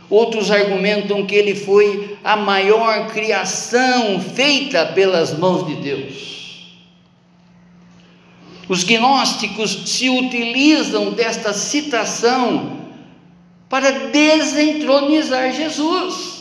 Outros 0.09 0.49
argumentam 0.49 1.25
que 1.25 1.35
ele 1.35 1.53
foi 1.53 2.17
a 2.23 2.37
maior 2.37 3.07
criação 3.07 4.21
feita 4.21 4.85
pelas 4.93 5.37
mãos 5.37 5.67
de 5.67 5.75
Deus. 5.75 6.36
Os 8.69 8.83
gnósticos 8.83 9.83
se 9.85 10.09
utilizam 10.09 11.11
desta 11.11 11.53
citação 11.53 12.81
para 13.69 14.09
desentronizar 14.09 15.51
Jesus. 15.53 16.37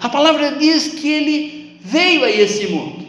A 0.00 0.08
palavra 0.08 0.52
diz 0.52 0.88
que 0.88 1.08
ele 1.08 1.78
veio 1.80 2.24
a 2.24 2.30
esse 2.30 2.66
mundo, 2.68 3.06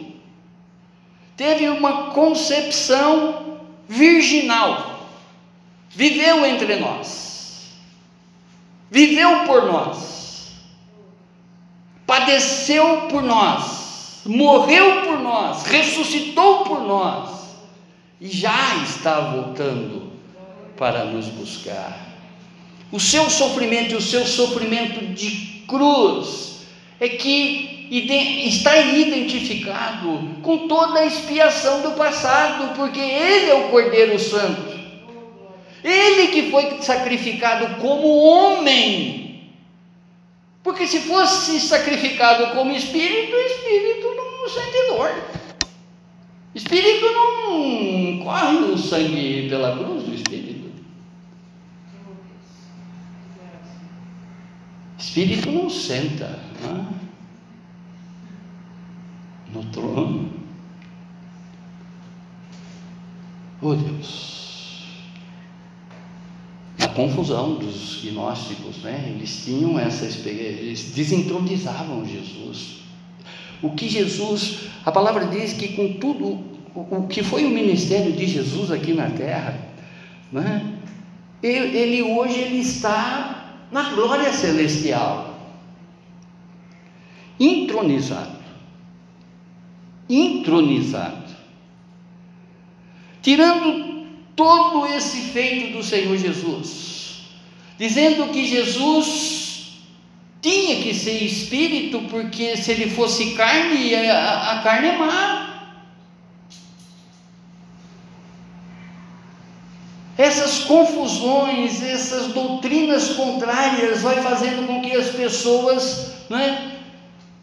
teve 1.36 1.68
uma 1.68 2.10
concepção 2.10 3.60
virginal, 3.88 5.08
viveu 5.90 6.44
entre 6.44 6.76
nós. 6.76 7.28
Viveu 8.90 9.44
por 9.44 9.66
nós, 9.66 10.52
padeceu 12.06 13.02
por 13.10 13.22
nós, 13.22 13.77
morreu 14.28 15.02
por 15.02 15.18
nós, 15.20 15.64
ressuscitou 15.64 16.64
por 16.64 16.82
nós 16.82 17.30
e 18.20 18.28
já 18.28 18.76
está 18.84 19.20
voltando 19.20 20.12
para 20.76 21.04
nos 21.04 21.26
buscar. 21.26 22.06
O 22.92 23.00
seu 23.00 23.28
sofrimento 23.30 23.92
e 23.92 23.96
o 23.96 24.02
seu 24.02 24.26
sofrimento 24.26 25.04
de 25.14 25.64
cruz 25.66 26.60
é 27.00 27.08
que 27.08 27.78
está 27.90 28.76
identificado 28.76 30.36
com 30.42 30.68
toda 30.68 31.00
a 31.00 31.06
expiação 31.06 31.80
do 31.80 31.92
passado, 31.92 32.74
porque 32.76 33.00
Ele 33.00 33.50
é 33.50 33.54
o 33.54 33.68
Cordeiro 33.68 34.18
Santo. 34.18 34.78
Ele 35.82 36.28
que 36.28 36.50
foi 36.50 36.82
sacrificado 36.82 37.80
como 37.80 38.06
homem. 38.18 39.48
Porque 40.62 40.86
se 40.86 41.00
fosse 41.00 41.60
sacrificado 41.60 42.54
como 42.54 42.72
espírito, 42.72 43.34
espírito 43.34 44.17
sente 44.48 44.86
dor. 44.88 45.10
Espírito 46.54 47.06
não 47.12 48.24
corre 48.24 48.56
o 48.72 48.78
sangue 48.78 49.48
pela 49.48 49.76
cruz 49.76 50.04
do 50.04 50.14
espírito. 50.14 50.68
Espírito 54.98 55.50
não 55.50 55.70
senta 55.70 56.26
né? 56.60 56.86
no 59.52 59.64
trono. 59.66 60.32
Oh 63.60 63.74
Deus 63.74 64.38
confusão 66.98 67.54
dos 67.54 68.02
gnósticos, 68.02 68.78
né? 68.78 69.14
Eles 69.14 69.44
tinham 69.44 69.78
essa 69.78 70.04
experiência, 70.04 70.60
eles 70.60 70.92
desentronizavam 70.92 72.04
Jesus. 72.04 72.78
O 73.62 73.70
que 73.70 73.88
Jesus, 73.88 74.68
a 74.84 74.92
palavra 74.92 75.26
diz 75.26 75.52
que 75.52 75.68
com 75.68 75.94
tudo 75.94 76.58
o 76.74 77.06
que 77.08 77.22
foi 77.22 77.44
o 77.44 77.50
ministério 77.50 78.12
de 78.12 78.26
Jesus 78.26 78.70
aqui 78.70 78.92
na 78.92 79.10
terra, 79.10 79.58
né? 80.30 80.74
Ele, 81.42 81.76
ele 81.76 82.02
hoje 82.02 82.38
ele 82.38 82.58
está 82.58 83.54
na 83.70 83.90
glória 83.90 84.32
celestial, 84.32 85.38
intronizado, 87.38 88.38
intronizado, 90.08 91.28
tirando 93.22 94.06
todo 94.34 94.86
esse 94.86 95.32
feito 95.32 95.76
do 95.76 95.82
Senhor 95.82 96.16
Jesus, 96.16 97.22
dizendo 97.76 98.30
que 98.32 98.46
Jesus 98.46 99.37
tinha 100.40 100.82
que 100.82 100.94
ser 100.94 101.22
espírito, 101.22 102.00
porque 102.10 102.56
se 102.56 102.70
ele 102.70 102.90
fosse 102.90 103.32
carne, 103.32 103.94
a, 103.94 104.52
a 104.52 104.62
carne 104.62 104.88
é 104.88 104.96
má. 104.96 105.44
Essas 110.16 110.60
confusões, 110.64 111.82
essas 111.82 112.32
doutrinas 112.32 113.10
contrárias, 113.10 114.02
vai 114.02 114.20
fazendo 114.20 114.66
com 114.66 114.82
que 114.82 114.92
as 114.92 115.10
pessoas 115.10 116.12
né, 116.28 116.78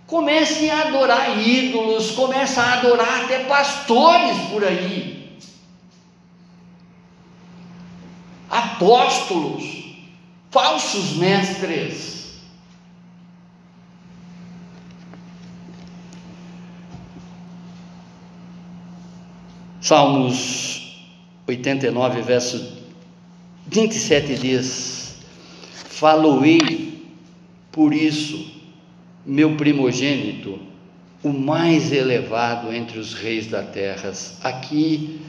comecem 0.06 0.70
a 0.70 0.82
adorar 0.82 1.38
ídolos, 1.40 2.12
comecem 2.12 2.62
a 2.62 2.74
adorar 2.74 3.24
até 3.24 3.46
pastores 3.46 4.38
por 4.50 4.64
aí. 4.64 5.16
apóstolos, 8.50 9.64
falsos 10.50 11.18
mestres. 11.18 12.15
Salmos 19.86 20.98
89, 21.46 22.24
verso 22.24 22.74
27 23.68 24.34
diz: 24.34 25.18
Faloei 25.72 27.04
por 27.72 27.94
isso, 27.94 28.52
meu 29.24 29.56
primogênito, 29.56 30.58
o 31.22 31.30
mais 31.30 31.92
elevado 31.92 32.74
entre 32.74 32.98
os 32.98 33.14
reis 33.14 33.46
da 33.46 33.62
terra. 33.62 34.12
Aqui, 34.42 35.20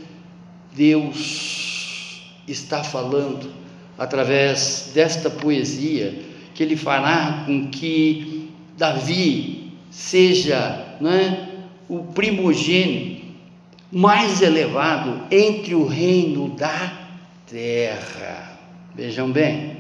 Deus 0.75 2.23
está 2.49 2.83
falando 2.83 3.53
através 3.99 4.91
desta 4.95 5.29
poesia 5.29 6.19
que 6.55 6.63
ele 6.63 6.77
fará 6.77 7.43
com 7.45 7.69
que 7.69 8.49
Davi 8.79 9.73
seja 9.91 10.97
não 10.99 11.11
é, 11.11 11.47
o 11.91 12.05
primogênito 12.05 13.16
mais 13.91 14.43
elevado 14.43 15.23
entre 15.31 15.75
o 15.75 15.87
reino 15.87 16.49
da 16.51 17.09
terra. 17.47 18.59
Vejam 18.95 19.31
bem. 19.31 19.77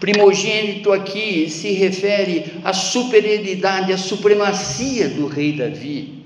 Primogênito 0.00 0.92
aqui 0.92 1.48
se 1.48 1.72
refere 1.72 2.60
à 2.62 2.72
superioridade, 2.72 3.92
à 3.92 3.96
supremacia 3.96 5.08
do 5.08 5.26
rei 5.26 5.56
Davi. 5.56 6.24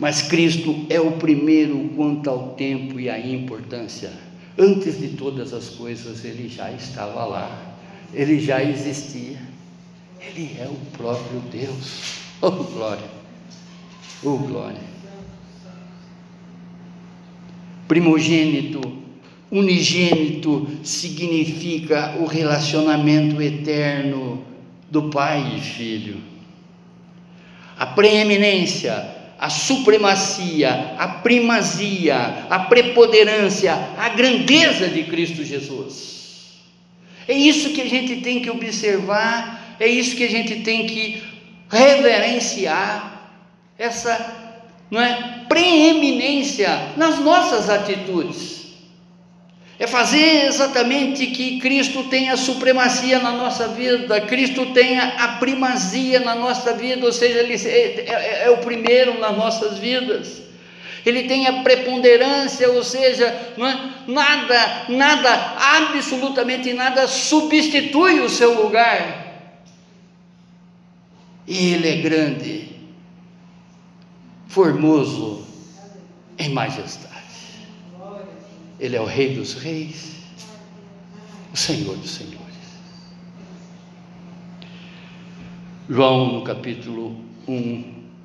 Mas 0.00 0.22
Cristo 0.22 0.84
é 0.90 1.00
o 1.00 1.12
primeiro 1.12 1.90
quanto 1.94 2.28
ao 2.28 2.54
tempo 2.54 2.98
e 2.98 3.08
à 3.08 3.18
importância. 3.18 4.10
Antes 4.58 4.98
de 4.98 5.10
todas 5.10 5.52
as 5.52 5.68
coisas, 5.68 6.24
ele 6.24 6.48
já 6.48 6.72
estava 6.72 7.24
lá, 7.24 7.76
ele 8.12 8.40
já 8.40 8.62
existia. 8.62 9.38
Ele 10.20 10.56
é 10.58 10.66
o 10.66 10.96
próprio 10.96 11.40
Deus. 11.52 12.16
Oh, 12.42 12.50
glória! 12.50 13.15
Oh, 14.22 14.36
glória! 14.38 14.80
Primogênito, 17.86 18.80
unigênito 19.50 20.68
significa 20.82 22.16
o 22.18 22.26
relacionamento 22.26 23.40
eterno 23.40 24.44
do 24.90 25.10
pai 25.10 25.56
e 25.56 25.60
filho. 25.60 26.20
A 27.78 27.86
preeminência, 27.86 29.16
a 29.38 29.50
supremacia, 29.50 30.94
a 30.98 31.06
primazia, 31.08 32.46
a 32.48 32.58
preponderância, 32.60 33.74
a 33.98 34.08
grandeza 34.08 34.88
de 34.88 35.04
Cristo 35.04 35.44
Jesus. 35.44 36.16
É 37.28 37.34
isso 37.34 37.70
que 37.70 37.82
a 37.82 37.88
gente 37.88 38.22
tem 38.22 38.40
que 38.40 38.50
observar, 38.50 39.76
é 39.78 39.86
isso 39.86 40.16
que 40.16 40.24
a 40.24 40.30
gente 40.30 40.60
tem 40.60 40.86
que 40.86 41.22
reverenciar, 41.68 43.15
essa 43.78 44.46
não 44.90 45.00
é, 45.00 45.44
preeminência 45.48 46.92
nas 46.96 47.18
nossas 47.18 47.68
atitudes. 47.68 48.56
É 49.78 49.86
fazer 49.86 50.46
exatamente 50.46 51.26
que 51.26 51.60
Cristo 51.60 52.04
tenha 52.04 52.36
supremacia 52.36 53.18
na 53.18 53.32
nossa 53.32 53.68
vida, 53.68 54.20
Cristo 54.22 54.66
tenha 54.72 55.16
a 55.18 55.28
primazia 55.36 56.20
na 56.20 56.34
nossa 56.34 56.72
vida, 56.72 57.04
ou 57.04 57.12
seja, 57.12 57.40
Ele 57.40 57.54
é, 57.54 58.10
é, 58.10 58.42
é 58.46 58.50
o 58.50 58.58
primeiro 58.58 59.20
nas 59.20 59.36
nossas 59.36 59.78
vidas. 59.78 60.42
Ele 61.04 61.24
tem 61.24 61.46
a 61.46 61.62
preponderância, 61.62 62.70
ou 62.70 62.82
seja, 62.82 63.26
é? 63.26 64.10
nada, 64.10 64.86
nada, 64.88 65.54
absolutamente 65.58 66.72
nada 66.72 67.06
substitui 67.06 68.20
o 68.20 68.30
seu 68.30 68.62
lugar. 68.62 69.26
E 71.46 71.74
Ele 71.74 71.88
é 71.88 71.96
grande, 71.96 72.75
formoso 74.56 75.44
em 76.38 76.48
majestade. 76.48 77.12
Ele 78.80 78.96
é 78.96 79.00
o 79.02 79.04
Rei 79.04 79.34
dos 79.34 79.52
Reis, 79.52 80.14
o 81.52 81.56
Senhor 81.58 81.94
dos 81.98 82.10
Senhores. 82.10 82.40
João, 85.90 86.32
no 86.32 86.42
capítulo 86.42 87.20
1, 87.46 87.84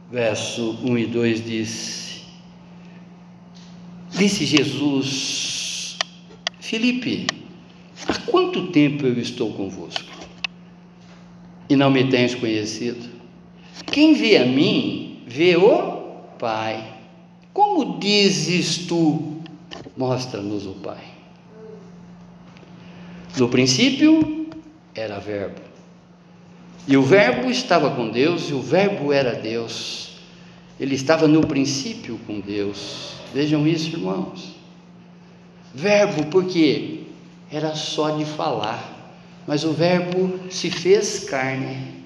verso 0.10 0.80
1 0.82 1.00
e 1.00 1.06
2 1.06 1.46
diz: 1.46 2.22
Disse 4.12 4.46
Jesus, 4.46 5.98
Filipe, 6.62 7.28
há 8.08 8.18
quanto 8.20 8.68
tempo 8.68 9.06
eu 9.06 9.20
estou 9.20 9.52
convosco 9.52 10.10
e 11.70 11.76
não 11.76 11.92
me 11.92 12.10
tens 12.10 12.34
conhecido? 12.36 13.10
Quem 13.88 14.14
vê 14.14 14.38
a 14.38 14.46
mim, 14.46 15.24
vê 15.28 15.58
o 15.58 16.01
Pai. 16.42 16.96
Como 17.54 18.00
dizes 18.00 18.88
tu, 18.88 19.42
Mostra-nos 19.96 20.66
o 20.66 20.72
Pai. 20.72 21.04
No 23.38 23.48
princípio 23.50 24.50
era 24.96 25.20
Verbo. 25.20 25.62
E 26.88 26.98
o 26.98 27.04
Verbo 27.04 27.50
estava 27.50 27.92
com 27.92 28.10
Deus, 28.10 28.50
e 28.50 28.54
o 28.54 28.62
Verbo 28.62 29.14
era 29.14 29.36
Deus. 29.36 30.18
Ele 30.80 30.96
estava 30.96 31.28
no 31.28 31.46
princípio 31.46 32.20
com 32.26 32.39
Deus. 32.39 33.14
Vejam 33.34 33.68
isso, 33.68 33.96
irmãos. 33.96 34.56
Verbo, 35.74 36.26
porque 36.26 37.04
era 37.52 37.76
só 37.76 38.18
de 38.18 38.26
falar, 38.26 39.14
mas 39.48 39.64
o 39.64 39.72
Verbo 39.72 40.39
se 40.50 40.70
fez 40.70 41.26
carne. 41.26 42.01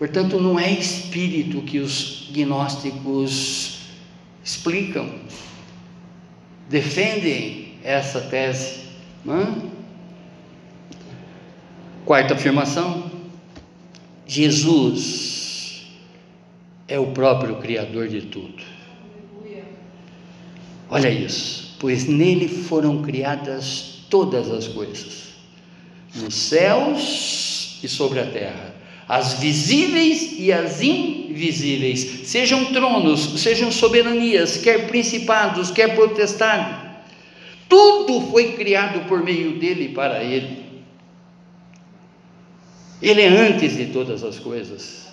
Portanto, 0.00 0.40
não 0.40 0.58
é 0.58 0.72
espírito 0.72 1.60
que 1.60 1.78
os 1.78 2.30
gnósticos 2.32 3.80
explicam 4.42 5.20
defendem 6.70 7.74
essa 7.84 8.22
tese. 8.22 8.80
Quarta 12.06 12.32
afirmação: 12.32 13.10
Jesus 14.26 15.86
é 16.88 16.98
o 16.98 17.08
próprio 17.08 17.56
Criador 17.56 18.08
de 18.08 18.22
tudo. 18.22 18.62
Olha 20.88 21.10
isso, 21.10 21.76
pois 21.78 22.06
nele 22.06 22.48
foram 22.48 23.02
criadas 23.02 24.06
todas 24.08 24.50
as 24.50 24.66
coisas, 24.66 25.34
nos 26.14 26.34
céus 26.34 27.78
e 27.82 27.86
sobre 27.86 28.18
a 28.18 28.26
terra, 28.26 28.69
as 29.10 29.40
visíveis 29.40 30.38
e 30.38 30.52
as 30.52 30.80
invisíveis, 30.80 32.28
sejam 32.28 32.66
tronos, 32.66 33.40
sejam 33.40 33.72
soberanias, 33.72 34.58
quer 34.58 34.86
principados, 34.86 35.72
quer 35.72 35.96
potestade, 35.96 36.88
tudo 37.68 38.20
foi 38.30 38.52
criado 38.52 39.08
por 39.08 39.20
meio 39.24 39.58
dele 39.58 39.86
e 39.86 39.88
para 39.88 40.22
ele. 40.22 40.58
Ele 43.02 43.22
é 43.22 43.26
antes 43.26 43.76
de 43.76 43.86
todas 43.86 44.22
as 44.22 44.38
coisas, 44.38 45.08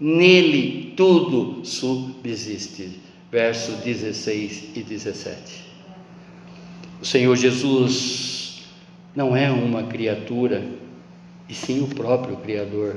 nele 0.00 0.94
tudo 0.96 1.64
subsiste. 1.64 2.98
Verso 3.30 3.70
16 3.84 4.70
e 4.74 4.82
17. 4.82 5.64
O 7.00 7.04
Senhor 7.04 7.36
Jesus 7.36 8.64
não 9.14 9.36
é 9.36 9.52
uma 9.52 9.84
criatura, 9.84 10.66
e 11.48 11.54
sim 11.54 11.80
o 11.80 11.86
próprio 11.86 12.38
Criador 12.38 12.96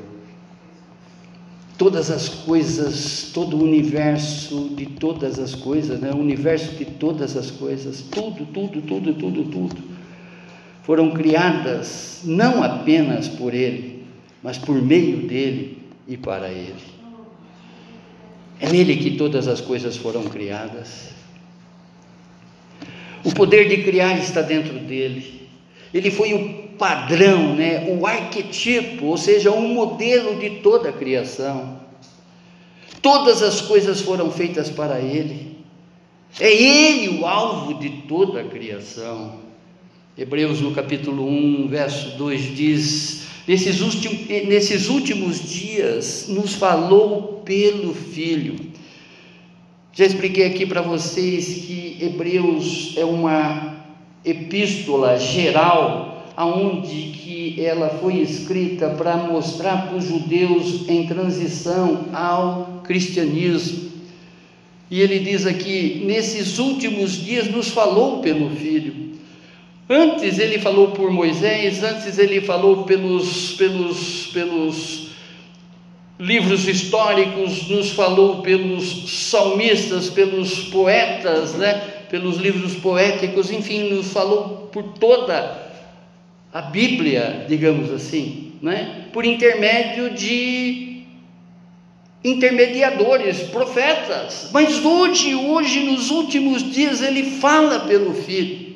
todas 1.80 2.12
as 2.12 2.28
coisas, 2.28 3.32
todo 3.34 3.56
o 3.56 3.64
universo 3.64 4.70
de 4.76 4.86
todas 4.86 5.40
as 5.40 5.56
coisas, 5.56 5.98
né? 6.02 6.12
o 6.12 6.18
universo 6.18 6.76
de 6.76 6.84
todas 6.84 7.38
as 7.38 7.50
coisas, 7.50 8.02
tudo, 8.02 8.46
tudo, 8.48 8.82
tudo, 8.82 9.14
tudo, 9.14 9.44
tudo, 9.46 9.78
foram 10.84 11.12
criadas 11.12 12.20
não 12.26 12.62
apenas 12.62 13.30
por 13.30 13.54
Ele, 13.54 14.04
mas 14.44 14.58
por 14.58 14.76
meio 14.82 15.26
dele 15.26 15.78
e 16.06 16.18
para 16.18 16.50
Ele. 16.50 17.00
É 18.60 18.70
nele 18.70 18.98
que 18.98 19.12
todas 19.12 19.48
as 19.48 19.62
coisas 19.62 19.96
foram 19.96 20.24
criadas. 20.26 21.12
O 23.24 23.34
poder 23.34 23.70
de 23.70 23.84
criar 23.84 24.20
está 24.20 24.42
dentro 24.42 24.78
dele. 24.80 25.48
Ele 25.94 26.12
foi 26.12 26.34
o 26.34 26.69
padrão, 26.80 27.54
né, 27.56 27.86
o 27.90 28.08
arquetipo, 28.08 29.06
ou 29.06 29.18
seja, 29.18 29.52
o 29.52 29.62
modelo 29.62 30.40
de 30.40 30.62
toda 30.62 30.90
a 30.90 30.94
criação. 30.94 31.78
Todas 33.02 33.44
as 33.44 33.62
coisas 33.62 34.02
foram 34.02 34.32
feitas 34.32 34.70
para 34.70 35.00
Ele. 35.00 35.58
É 36.40 36.52
Ele 36.52 37.20
o 37.20 37.28
alvo 37.28 37.76
de 37.76 37.90
toda 38.08 38.42
a 38.42 38.44
criação. 38.46 39.40
Hebreus 40.18 40.62
no 40.62 40.72
capítulo 40.72 41.28
1, 41.28 41.68
verso 41.68 42.18
2 42.18 42.56
diz: 42.56 43.28
nesses 43.48 43.82
últimos, 43.82 44.28
nesses 44.28 44.90
últimos 44.90 45.50
dias 45.50 46.28
nos 46.30 46.54
falou 46.54 47.42
pelo 47.46 47.94
Filho. 47.94 48.56
Já 49.94 50.06
expliquei 50.06 50.46
aqui 50.46 50.66
para 50.66 50.82
vocês 50.82 51.66
que 51.66 51.98
Hebreus 52.02 52.94
é 52.96 53.04
uma 53.04 53.84
epístola 54.24 55.18
geral 55.18 56.19
aonde 56.40 57.12
que 57.12 57.62
ela 57.62 57.90
foi 57.90 58.16
escrita 58.22 58.92
para 58.92 59.18
mostrar 59.18 59.88
para 59.88 59.98
os 59.98 60.06
judeus 60.06 60.88
em 60.88 61.06
transição 61.06 62.06
ao 62.14 62.82
cristianismo. 62.86 63.90
E 64.90 65.02
ele 65.02 65.20
diz 65.20 65.46
aqui: 65.46 66.02
nesses 66.06 66.58
últimos 66.58 67.22
dias 67.22 67.52
nos 67.52 67.68
falou 67.68 68.22
pelo 68.22 68.52
Filho. 68.52 69.10
Antes 69.90 70.40
ele 70.40 70.60
falou 70.60 70.92
por 70.92 71.12
Moisés, 71.12 71.84
antes 71.84 72.18
ele 72.18 72.40
falou 72.40 72.84
pelos, 72.84 73.56
pelos, 73.56 74.28
pelos 74.28 75.10
livros 76.18 76.66
históricos, 76.70 77.68
nos 77.68 77.90
falou 77.90 78.42
pelos 78.42 79.28
salmistas, 79.30 80.10
pelos 80.10 80.60
poetas, 80.70 81.56
né? 81.56 81.74
pelos 82.10 82.38
livros 82.38 82.76
poéticos, 82.76 83.52
enfim, 83.52 83.90
nos 83.90 84.14
falou 84.14 84.70
por 84.72 84.84
toda 84.94 85.69
a 85.69 85.69
Bíblia, 86.72 87.46
digamos 87.48 87.92
assim, 87.92 88.54
né? 88.62 89.06
por 89.14 89.26
intermédio 89.26 90.12
de 90.12 91.04
intermediadores, 92.24 93.44
profetas. 93.44 94.50
Mas 94.52 94.84
hoje, 94.84 95.36
hoje, 95.36 95.82
nos 95.82 96.10
últimos 96.10 96.64
dias, 96.72 97.02
ele 97.02 97.24
fala 97.40 97.82
pelo 97.82 98.14
Filho. 98.14 98.70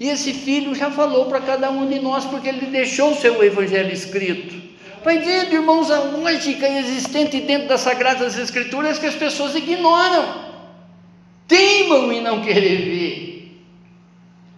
E 0.00 0.08
esse 0.08 0.32
Filho 0.32 0.74
já 0.74 0.90
falou 0.90 1.26
para 1.26 1.40
cada 1.40 1.70
um 1.70 1.88
de 1.88 1.98
nós, 1.98 2.24
porque 2.24 2.48
ele 2.48 2.66
deixou 2.66 3.12
o 3.12 3.16
seu 3.16 3.42
Evangelho 3.42 3.92
escrito. 3.92 4.54
Vai 5.02 5.18
vendo, 5.18 5.54
irmãos, 5.54 5.90
a 5.90 6.00
lógica 6.00 6.68
existente 6.68 7.40
dentro 7.40 7.68
das 7.68 7.80
Sagradas 7.80 8.36
Escrituras 8.36 8.98
que 8.98 9.06
as 9.06 9.14
pessoas 9.14 9.54
ignoram, 9.54 10.48
teimam 11.46 12.12
em 12.12 12.20
não 12.20 12.42
querer 12.42 12.76
ver, 12.76 13.62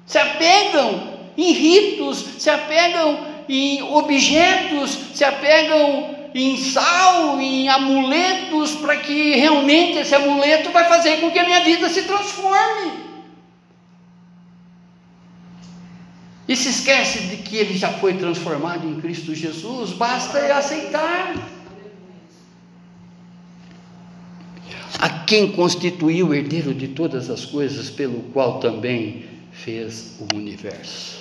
se 0.07 0.18
apegam 0.18 1.10
em 1.41 1.53
ritos, 1.53 2.24
se 2.38 2.51
apegam 2.51 3.26
em 3.49 3.82
objetos, 3.82 4.99
se 5.14 5.24
apegam 5.24 6.14
em 6.34 6.57
sal, 6.57 7.41
em 7.41 7.68
amuletos, 7.68 8.72
para 8.76 8.97
que 8.97 9.34
realmente 9.34 9.99
esse 9.99 10.14
amuleto 10.14 10.70
vai 10.70 10.86
fazer 10.88 11.20
com 11.20 11.30
que 11.30 11.38
a 11.38 11.45
minha 11.45 11.64
vida 11.64 11.88
se 11.88 12.03
transforme. 12.03 13.11
E 16.47 16.57
se 16.57 16.68
esquece 16.68 17.20
de 17.28 17.36
que 17.38 17.57
ele 17.57 17.76
já 17.76 17.88
foi 17.88 18.14
transformado 18.14 18.86
em 18.86 19.01
Cristo 19.01 19.34
Jesus, 19.34 19.93
basta 19.93 20.38
aceitar. 20.55 21.34
A 24.99 25.09
quem 25.24 25.53
constituiu 25.53 26.28
o 26.28 26.34
herdeiro 26.34 26.74
de 26.74 26.88
todas 26.88 27.30
as 27.30 27.47
coisas, 27.47 27.88
pelo 27.88 28.20
qual 28.32 28.59
também 28.59 29.24
fez 29.53 30.18
o 30.20 30.36
universo. 30.36 31.20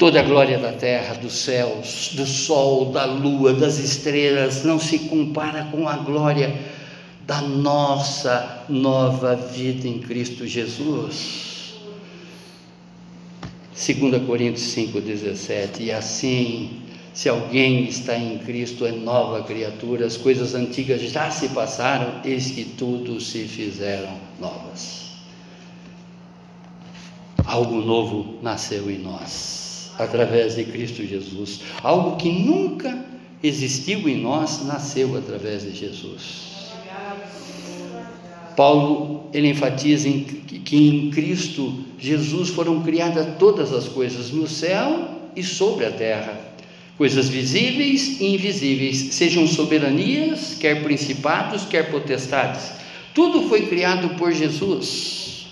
Toda 0.00 0.20
a 0.20 0.22
glória 0.22 0.56
da 0.56 0.72
terra, 0.72 1.12
dos 1.12 1.34
céus, 1.34 2.12
do 2.14 2.24
sol, 2.24 2.86
da 2.86 3.04
lua, 3.04 3.52
das 3.52 3.78
estrelas, 3.78 4.64
não 4.64 4.78
se 4.78 4.98
compara 5.00 5.68
com 5.70 5.86
a 5.86 5.98
glória 5.98 6.58
da 7.26 7.42
nossa 7.42 8.64
nova 8.66 9.36
vida 9.36 9.86
em 9.86 9.98
Cristo 9.98 10.46
Jesus. 10.46 11.74
2 13.74 14.22
Coríntios 14.24 14.74
5,17: 14.74 15.80
E 15.80 15.92
assim, 15.92 16.80
se 17.12 17.28
alguém 17.28 17.84
está 17.84 18.16
em 18.16 18.38
Cristo, 18.38 18.86
é 18.86 18.92
nova 18.92 19.42
criatura, 19.42 20.06
as 20.06 20.16
coisas 20.16 20.54
antigas 20.54 21.02
já 21.02 21.30
se 21.30 21.50
passaram, 21.50 22.22
eis 22.24 22.50
que 22.52 22.64
tudo 22.64 23.20
se 23.20 23.44
fizeram 23.44 24.16
novas. 24.40 25.10
Algo 27.44 27.82
novo 27.82 28.38
nasceu 28.40 28.90
em 28.90 28.96
nós 28.96 29.59
através 30.02 30.56
de 30.56 30.64
Cristo 30.64 31.04
Jesus. 31.04 31.60
Algo 31.82 32.16
que 32.16 32.30
nunca 32.30 33.04
existiu 33.42 34.08
em 34.08 34.20
nós 34.20 34.64
nasceu 34.66 35.16
através 35.16 35.62
de 35.62 35.72
Jesus. 35.72 36.50
Paulo 38.56 39.30
ele 39.32 39.48
enfatiza 39.48 40.08
em, 40.08 40.22
que 40.22 40.76
em 40.76 41.10
Cristo 41.10 41.84
Jesus 41.98 42.50
foram 42.50 42.82
criadas 42.82 43.38
todas 43.38 43.72
as 43.72 43.88
coisas 43.88 44.30
no 44.30 44.46
céu 44.46 45.18
e 45.34 45.42
sobre 45.42 45.86
a 45.86 45.90
terra, 45.90 46.38
coisas 46.98 47.28
visíveis 47.28 48.20
e 48.20 48.34
invisíveis, 48.34 49.14
sejam 49.14 49.46
soberanias, 49.46 50.56
quer 50.60 50.82
principados, 50.82 51.64
quer 51.64 51.90
potestades. 51.90 52.72
Tudo 53.14 53.48
foi 53.48 53.66
criado 53.66 54.16
por 54.16 54.32
Jesus. 54.32 55.46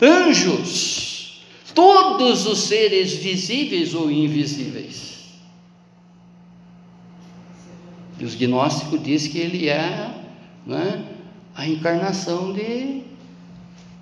Anjos, 0.00 1.09
todos 1.74 2.46
os 2.46 2.60
seres 2.60 3.14
visíveis 3.14 3.94
ou 3.94 4.10
invisíveis. 4.10 5.10
E 8.18 8.24
os 8.24 8.34
gnósticos 8.34 9.02
dizem 9.02 9.30
que 9.30 9.38
ele 9.38 9.68
é 9.68 10.14
né, 10.66 11.04
a 11.54 11.66
encarnação 11.66 12.52
de, 12.52 13.02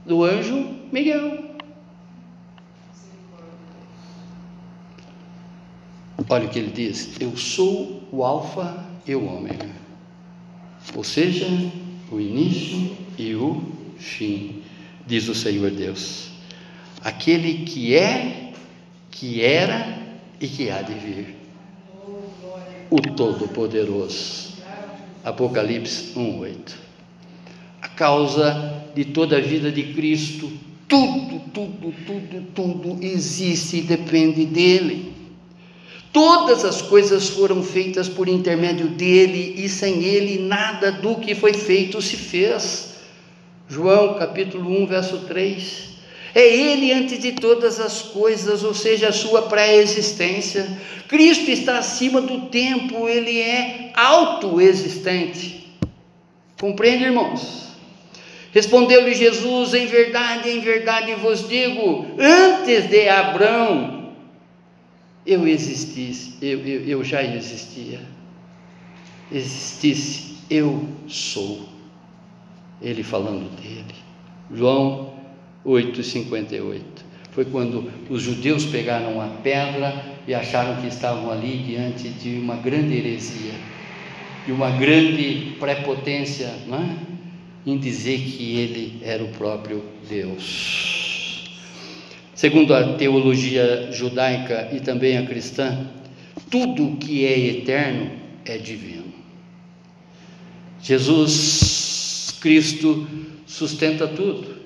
do 0.04 0.24
anjo 0.24 0.74
Miguel. 0.90 1.46
Olha 6.28 6.46
o 6.46 6.50
que 6.50 6.58
ele 6.58 6.72
diz: 6.72 7.18
Eu 7.20 7.36
sou 7.36 8.02
o 8.10 8.24
Alfa 8.24 8.84
e 9.06 9.14
o 9.14 9.24
Ômega, 9.24 9.70
ou 10.94 11.04
seja, 11.04 11.46
o 12.10 12.20
início 12.20 12.96
e 13.16 13.34
o 13.34 13.62
fim, 13.96 14.62
diz 15.06 15.28
o 15.28 15.34
Senhor 15.34 15.70
Deus 15.70 16.27
aquele 17.02 17.64
que 17.64 17.94
é, 17.94 18.52
que 19.10 19.42
era 19.42 19.98
e 20.40 20.46
que 20.46 20.70
há 20.70 20.82
de 20.82 20.94
vir. 20.94 21.36
O 22.90 23.00
Todo-Poderoso. 23.00 24.48
Apocalipse 25.24 26.12
1:8. 26.16 26.74
A 27.82 27.88
causa 27.88 28.84
de 28.94 29.04
toda 29.04 29.36
a 29.36 29.40
vida 29.40 29.70
de 29.70 29.94
Cristo, 29.94 30.50
tudo, 30.88 31.40
tudo, 31.52 31.94
tudo, 32.06 32.46
tudo 32.54 33.04
existe 33.04 33.78
e 33.78 33.82
depende 33.82 34.46
dele. 34.46 35.12
Todas 36.12 36.64
as 36.64 36.80
coisas 36.80 37.28
foram 37.28 37.62
feitas 37.62 38.08
por 38.08 38.28
intermédio 38.28 38.88
dele 38.88 39.54
e 39.58 39.68
sem 39.68 40.02
ele 40.02 40.38
nada 40.38 40.90
do 40.90 41.16
que 41.16 41.34
foi 41.34 41.52
feito 41.52 42.00
se 42.00 42.16
fez. 42.16 42.94
João 43.68 44.14
capítulo 44.14 44.82
1, 44.82 44.86
verso 44.86 45.18
3. 45.26 45.97
É 46.34 46.46
Ele 46.46 46.92
antes 46.92 47.18
de 47.18 47.32
todas 47.32 47.80
as 47.80 48.02
coisas, 48.02 48.62
ou 48.62 48.74
seja, 48.74 49.08
a 49.08 49.12
sua 49.12 49.42
pré-existência. 49.42 50.68
Cristo 51.08 51.50
está 51.50 51.78
acima 51.78 52.20
do 52.20 52.46
tempo, 52.46 53.08
Ele 53.08 53.40
é 53.40 53.92
autoexistente. 53.94 55.68
Compreende, 56.60 57.04
irmãos? 57.04 57.68
Respondeu-lhe 58.52 59.14
Jesus: 59.14 59.74
Em 59.74 59.86
verdade, 59.86 60.50
em 60.50 60.60
verdade 60.60 61.14
vos 61.14 61.48
digo, 61.48 62.06
antes 62.18 62.88
de 62.88 63.08
Abraão, 63.08 64.12
eu 65.26 65.46
existisse, 65.46 66.34
eu, 66.40 66.58
eu, 66.66 66.84
eu 66.84 67.04
já 67.04 67.22
existia. 67.22 68.00
Existisse, 69.30 70.38
eu 70.48 70.88
sou. 71.06 71.68
Ele 72.80 73.02
falando 73.02 73.50
dele. 73.60 73.94
João 74.50 75.17
8,58. 75.68 76.80
Foi 77.32 77.44
quando 77.44 77.90
os 78.08 78.22
judeus 78.22 78.64
pegaram 78.64 79.20
a 79.20 79.28
pedra 79.28 79.94
e 80.26 80.34
acharam 80.34 80.80
que 80.80 80.88
estavam 80.88 81.30
ali 81.30 81.58
diante 81.58 82.08
de 82.08 82.38
uma 82.38 82.56
grande 82.56 82.96
heresia, 82.96 83.52
de 84.46 84.52
uma 84.52 84.70
grande 84.70 85.56
prepotência 85.60 86.46
é? 86.46 87.70
em 87.70 87.76
dizer 87.76 88.18
que 88.20 88.56
ele 88.56 89.00
era 89.02 89.22
o 89.22 89.28
próprio 89.28 89.84
Deus. 90.08 91.48
Segundo 92.34 92.72
a 92.72 92.94
teologia 92.94 93.90
judaica 93.92 94.70
e 94.72 94.80
também 94.80 95.18
a 95.18 95.26
cristã, 95.26 95.86
tudo 96.50 96.96
que 96.96 97.26
é 97.26 97.38
eterno 97.38 98.10
é 98.44 98.56
divino. 98.56 99.12
Jesus 100.80 102.36
Cristo 102.40 103.06
sustenta 103.46 104.06
tudo. 104.06 104.57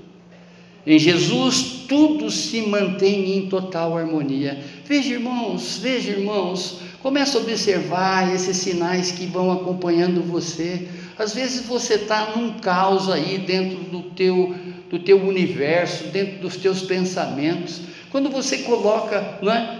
Em 0.86 0.98
Jesus 0.98 1.84
tudo 1.88 2.30
se 2.30 2.62
mantém 2.62 3.36
em 3.36 3.48
total 3.48 3.96
harmonia. 3.96 4.62
Veja, 4.84 5.14
irmãos, 5.14 5.78
veja, 5.78 6.10
irmãos, 6.10 6.78
comece 7.00 7.36
a 7.36 7.40
observar 7.40 8.34
esses 8.34 8.56
sinais 8.56 9.12
que 9.12 9.26
vão 9.26 9.52
acompanhando 9.52 10.22
você. 10.22 10.88
Às 11.18 11.34
vezes 11.34 11.66
você 11.66 11.94
está 11.94 12.34
num 12.36 12.54
caos 12.54 13.08
aí 13.08 13.38
dentro 13.38 13.78
do 13.84 14.02
teu, 14.10 14.54
do 14.90 14.98
teu 14.98 15.22
universo, 15.22 16.04
dentro 16.08 16.38
dos 16.38 16.56
teus 16.56 16.82
pensamentos. 16.82 17.82
Quando 18.10 18.28
você 18.28 18.58
coloca 18.58 19.38
não 19.40 19.52
é, 19.52 19.78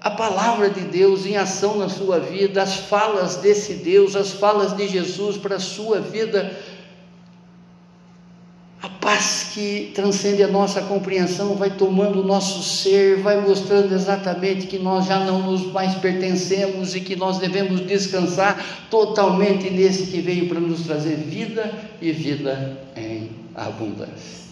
a 0.00 0.10
palavra 0.10 0.68
de 0.68 0.80
Deus 0.80 1.24
em 1.24 1.36
ação 1.36 1.78
na 1.78 1.88
sua 1.88 2.20
vida, 2.20 2.62
as 2.62 2.76
falas 2.76 3.36
desse 3.36 3.74
Deus, 3.74 4.14
as 4.14 4.32
falas 4.32 4.76
de 4.76 4.86
Jesus 4.86 5.38
para 5.38 5.56
a 5.56 5.60
sua 5.60 5.98
vida, 5.98 6.54
a 8.84 8.88
paz 8.90 9.48
que 9.54 9.92
transcende 9.94 10.42
a 10.42 10.48
nossa 10.48 10.82
compreensão 10.82 11.54
vai 11.54 11.70
tomando 11.70 12.20
o 12.20 12.26
nosso 12.26 12.62
ser, 12.62 13.22
vai 13.22 13.40
mostrando 13.40 13.94
exatamente 13.94 14.66
que 14.66 14.78
nós 14.78 15.06
já 15.06 15.20
não 15.20 15.40
nos 15.40 15.72
mais 15.72 15.94
pertencemos 15.94 16.94
e 16.94 17.00
que 17.00 17.16
nós 17.16 17.38
devemos 17.38 17.80
descansar 17.80 18.86
totalmente 18.90 19.70
nesse 19.70 20.08
que 20.08 20.20
veio 20.20 20.50
para 20.50 20.60
nos 20.60 20.82
trazer 20.82 21.16
vida 21.16 21.72
e 21.98 22.12
vida 22.12 22.78
em 22.94 23.30
abundância. 23.54 24.44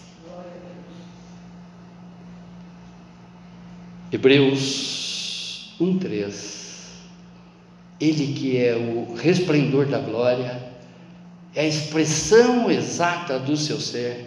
Hebreus 4.11 5.75
1:3 5.79 6.33
Ele 8.01 8.33
que 8.33 8.57
é 8.57 8.75
o 8.75 9.13
resplendor 9.13 9.85
da 9.85 9.99
glória 9.99 10.72
é 11.55 11.61
a 11.61 11.67
expressão 11.67 12.69
exata 12.69 13.37
do 13.39 13.55
seu 13.55 13.79
ser, 13.79 14.25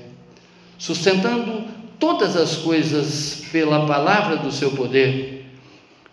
sustentando 0.79 1.65
todas 1.99 2.37
as 2.37 2.57
coisas 2.57 3.47
pela 3.51 3.87
palavra 3.87 4.37
do 4.37 4.53
seu 4.53 4.73
poder. 4.73 5.35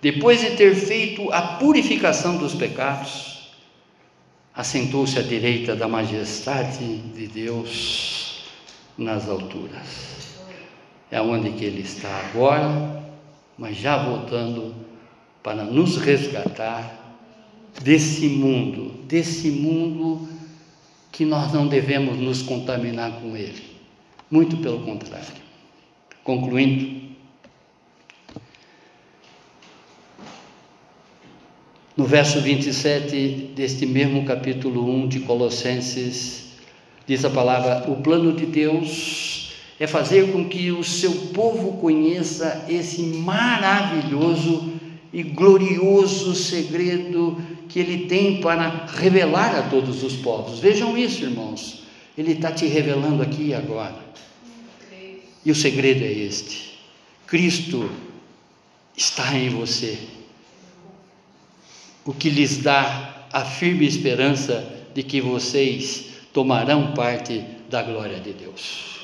depois 0.02 0.42
de 0.42 0.58
ter 0.58 0.76
feito 0.76 1.32
a 1.32 1.42
purificação 1.42 2.36
dos 2.36 2.54
pecados, 2.54 3.54
assentou-se 4.54 5.18
à 5.18 5.22
direita 5.22 5.78
da 5.78 5.88
majestade 5.88 6.98
de 6.98 7.26
Deus 7.26 8.44
nas 8.98 9.30
alturas. 9.30 10.42
É 11.10 11.22
onde 11.22 11.52
que 11.52 11.64
ele 11.64 11.84
está 11.84 12.10
agora, 12.28 13.02
mas 13.58 13.78
já 13.78 14.04
voltando 14.04 14.76
para 15.42 15.64
nos 15.64 15.96
resgatar 15.96 17.18
desse 17.82 18.28
mundo, 18.28 19.06
desse 19.08 19.50
mundo 19.52 20.33
que 21.14 21.24
nós 21.24 21.54
não 21.54 21.68
devemos 21.68 22.18
nos 22.18 22.42
contaminar 22.42 23.22
com 23.22 23.38
ele. 23.38 23.62
Muito 24.30 24.58
pelo 24.58 24.80
contrário. 24.80 25.44
Concluindo, 26.24 27.04
no 31.96 32.06
verso 32.06 32.42
27 32.42 33.52
deste 33.56 33.86
mesmo 33.86 34.26
capítulo 34.26 34.90
1 34.90 35.08
de 35.08 35.20
Colossenses, 35.20 36.54
diz 37.06 37.24
a 37.24 37.30
palavra: 37.30 37.92
O 37.92 37.98
plano 37.98 38.34
de 38.34 38.48
Deus 38.48 39.54
é 39.80 39.86
fazer 39.86 40.32
com 40.32 40.50
que 40.50 40.72
o 40.72 40.84
seu 40.84 41.12
povo 41.34 41.74
conheça 41.74 42.66
esse 42.68 43.04
maravilhoso 43.04 44.74
e 45.14 45.22
glorioso 45.22 46.34
segredo 46.34 47.38
que 47.74 47.80
Ele 47.80 48.06
tem 48.06 48.40
para 48.40 48.86
revelar 48.86 49.56
a 49.56 49.64
todos 49.64 50.04
os 50.04 50.16
povos. 50.18 50.60
Vejam 50.60 50.96
isso, 50.96 51.24
irmãos. 51.24 51.82
Ele 52.16 52.34
está 52.34 52.52
te 52.52 52.68
revelando 52.68 53.24
aqui 53.24 53.48
e 53.48 53.54
agora. 53.56 53.98
E 55.44 55.50
o 55.50 55.56
segredo 55.56 56.04
é 56.04 56.12
este: 56.12 56.78
Cristo 57.26 57.90
está 58.96 59.36
em 59.36 59.50
você, 59.50 59.98
o 62.06 62.14
que 62.14 62.30
lhes 62.30 62.58
dá 62.58 63.26
a 63.34 63.44
firme 63.44 63.88
esperança 63.88 64.72
de 64.94 65.02
que 65.02 65.20
vocês 65.20 66.12
tomarão 66.32 66.94
parte 66.94 67.44
da 67.72 67.82
glória 67.82 68.20
de 68.20 68.34
Deus. 68.34 69.00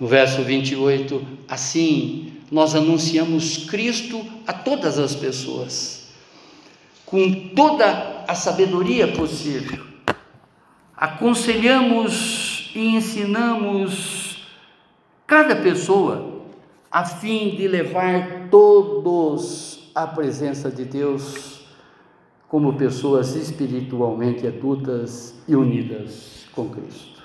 No 0.00 0.06
verso 0.06 0.42
28, 0.42 1.26
assim 1.46 2.32
nós 2.50 2.74
anunciamos 2.74 3.66
Cristo 3.66 4.24
a 4.46 4.54
todas 4.54 4.98
as 4.98 5.14
pessoas, 5.14 5.99
com 7.10 7.48
toda 7.54 8.24
a 8.26 8.34
sabedoria 8.34 9.08
possível. 9.08 9.84
Aconselhamos 10.96 12.70
e 12.74 12.94
ensinamos 12.94 14.46
cada 15.26 15.56
pessoa 15.56 16.44
a 16.90 17.04
fim 17.04 17.56
de 17.56 17.66
levar 17.66 18.48
todos 18.50 19.90
à 19.94 20.06
presença 20.06 20.70
de 20.70 20.84
Deus 20.84 21.66
como 22.48 22.74
pessoas 22.74 23.34
espiritualmente 23.34 24.46
adultas 24.46 25.34
e 25.48 25.54
unidas 25.54 26.46
com 26.52 26.68
Cristo. 26.68 27.22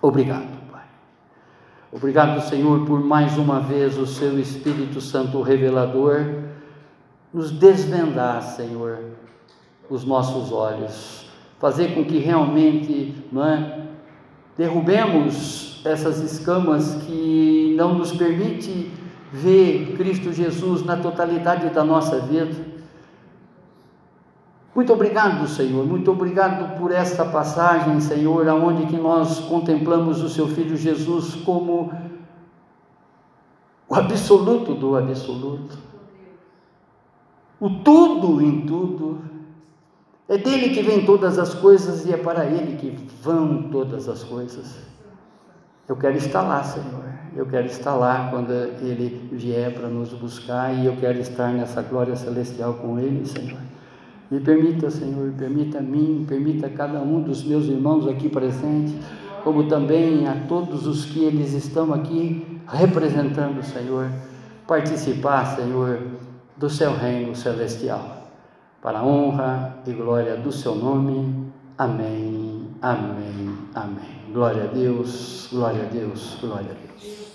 Obrigado. 0.00 0.58
Obrigado, 1.90 2.46
Senhor, 2.46 2.84
por 2.84 3.00
mais 3.00 3.38
uma 3.38 3.60
vez 3.60 3.96
o 3.96 4.06
seu 4.06 4.38
Espírito 4.38 5.00
Santo 5.00 5.40
revelador 5.40 6.47
nos 7.38 7.52
desvendar, 7.52 8.42
Senhor, 8.42 8.98
os 9.88 10.04
nossos 10.04 10.50
olhos, 10.50 11.24
fazer 11.60 11.94
com 11.94 12.04
que 12.04 12.18
realmente, 12.18 13.14
não 13.30 13.46
é, 13.46 13.82
derrubemos 14.56 15.80
essas 15.84 16.18
escamas 16.18 16.96
que 17.06 17.74
não 17.78 17.94
nos 17.94 18.10
permite 18.12 18.90
ver 19.32 19.94
Cristo 19.96 20.32
Jesus 20.32 20.84
na 20.84 20.96
totalidade 20.96 21.70
da 21.70 21.84
nossa 21.84 22.18
vida 22.18 22.78
muito 24.78 24.92
obrigado, 24.92 25.48
Senhor, 25.48 25.84
muito 25.84 26.08
obrigado 26.12 26.78
por 26.78 26.92
esta 26.92 27.24
passagem, 27.24 28.00
Senhor, 28.00 28.46
aonde 28.48 28.86
que 28.86 28.96
nós 28.96 29.40
contemplamos 29.40 30.22
o 30.22 30.28
seu 30.28 30.46
filho 30.46 30.76
Jesus 30.76 31.34
como 31.34 31.92
o 33.88 33.94
absoluto 33.96 34.74
do 34.74 34.96
absoluto. 34.96 35.87
O 37.60 37.70
tudo 37.70 38.40
em 38.40 38.60
tudo. 38.62 39.18
É 40.28 40.36
dele 40.36 40.74
que 40.74 40.82
vem 40.82 41.04
todas 41.06 41.38
as 41.38 41.54
coisas 41.54 42.04
e 42.06 42.12
é 42.12 42.16
para 42.16 42.44
ele 42.44 42.76
que 42.76 42.94
vão 43.22 43.64
todas 43.64 44.08
as 44.08 44.22
coisas. 44.22 44.76
Eu 45.88 45.96
quero 45.96 46.18
estar 46.18 46.42
lá, 46.42 46.62
Senhor. 46.62 47.04
Eu 47.34 47.46
quero 47.46 47.66
estar 47.66 47.94
lá 47.94 48.28
quando 48.30 48.52
ele 48.52 49.28
vier 49.32 49.72
para 49.72 49.88
nos 49.88 50.12
buscar 50.12 50.72
e 50.74 50.84
eu 50.86 50.96
quero 50.96 51.18
estar 51.18 51.52
nessa 51.52 51.80
glória 51.82 52.14
celestial 52.14 52.74
com 52.74 52.98
ele, 52.98 53.24
Senhor. 53.24 53.58
Me 54.30 54.40
permita, 54.40 54.90
Senhor, 54.90 55.32
permita 55.32 55.78
a 55.78 55.82
mim, 55.82 56.26
permita 56.28 56.66
a 56.66 56.70
cada 56.70 57.00
um 57.00 57.22
dos 57.22 57.42
meus 57.42 57.64
irmãos 57.64 58.06
aqui 58.06 58.28
presentes, 58.28 58.94
como 59.42 59.66
também 59.68 60.28
a 60.28 60.34
todos 60.46 60.86
os 60.86 61.06
que 61.06 61.24
eles 61.24 61.54
estão 61.54 61.94
aqui 61.94 62.60
representando, 62.66 63.62
Senhor, 63.62 64.10
participar, 64.66 65.56
Senhor, 65.56 65.98
do 66.58 66.68
seu 66.68 66.94
reino 66.94 67.34
celestial. 67.34 68.28
Para 68.82 68.98
a 68.98 69.06
honra 69.06 69.78
e 69.86 69.92
glória 69.92 70.36
do 70.36 70.52
seu 70.52 70.74
nome. 70.74 71.52
Amém, 71.76 72.68
amém, 72.82 73.56
amém. 73.74 74.32
Glória 74.32 74.64
a 74.64 74.66
Deus, 74.66 75.48
glória 75.50 75.82
a 75.82 75.86
Deus, 75.86 76.36
glória 76.40 76.70
a 76.70 76.74
Deus. 76.74 77.27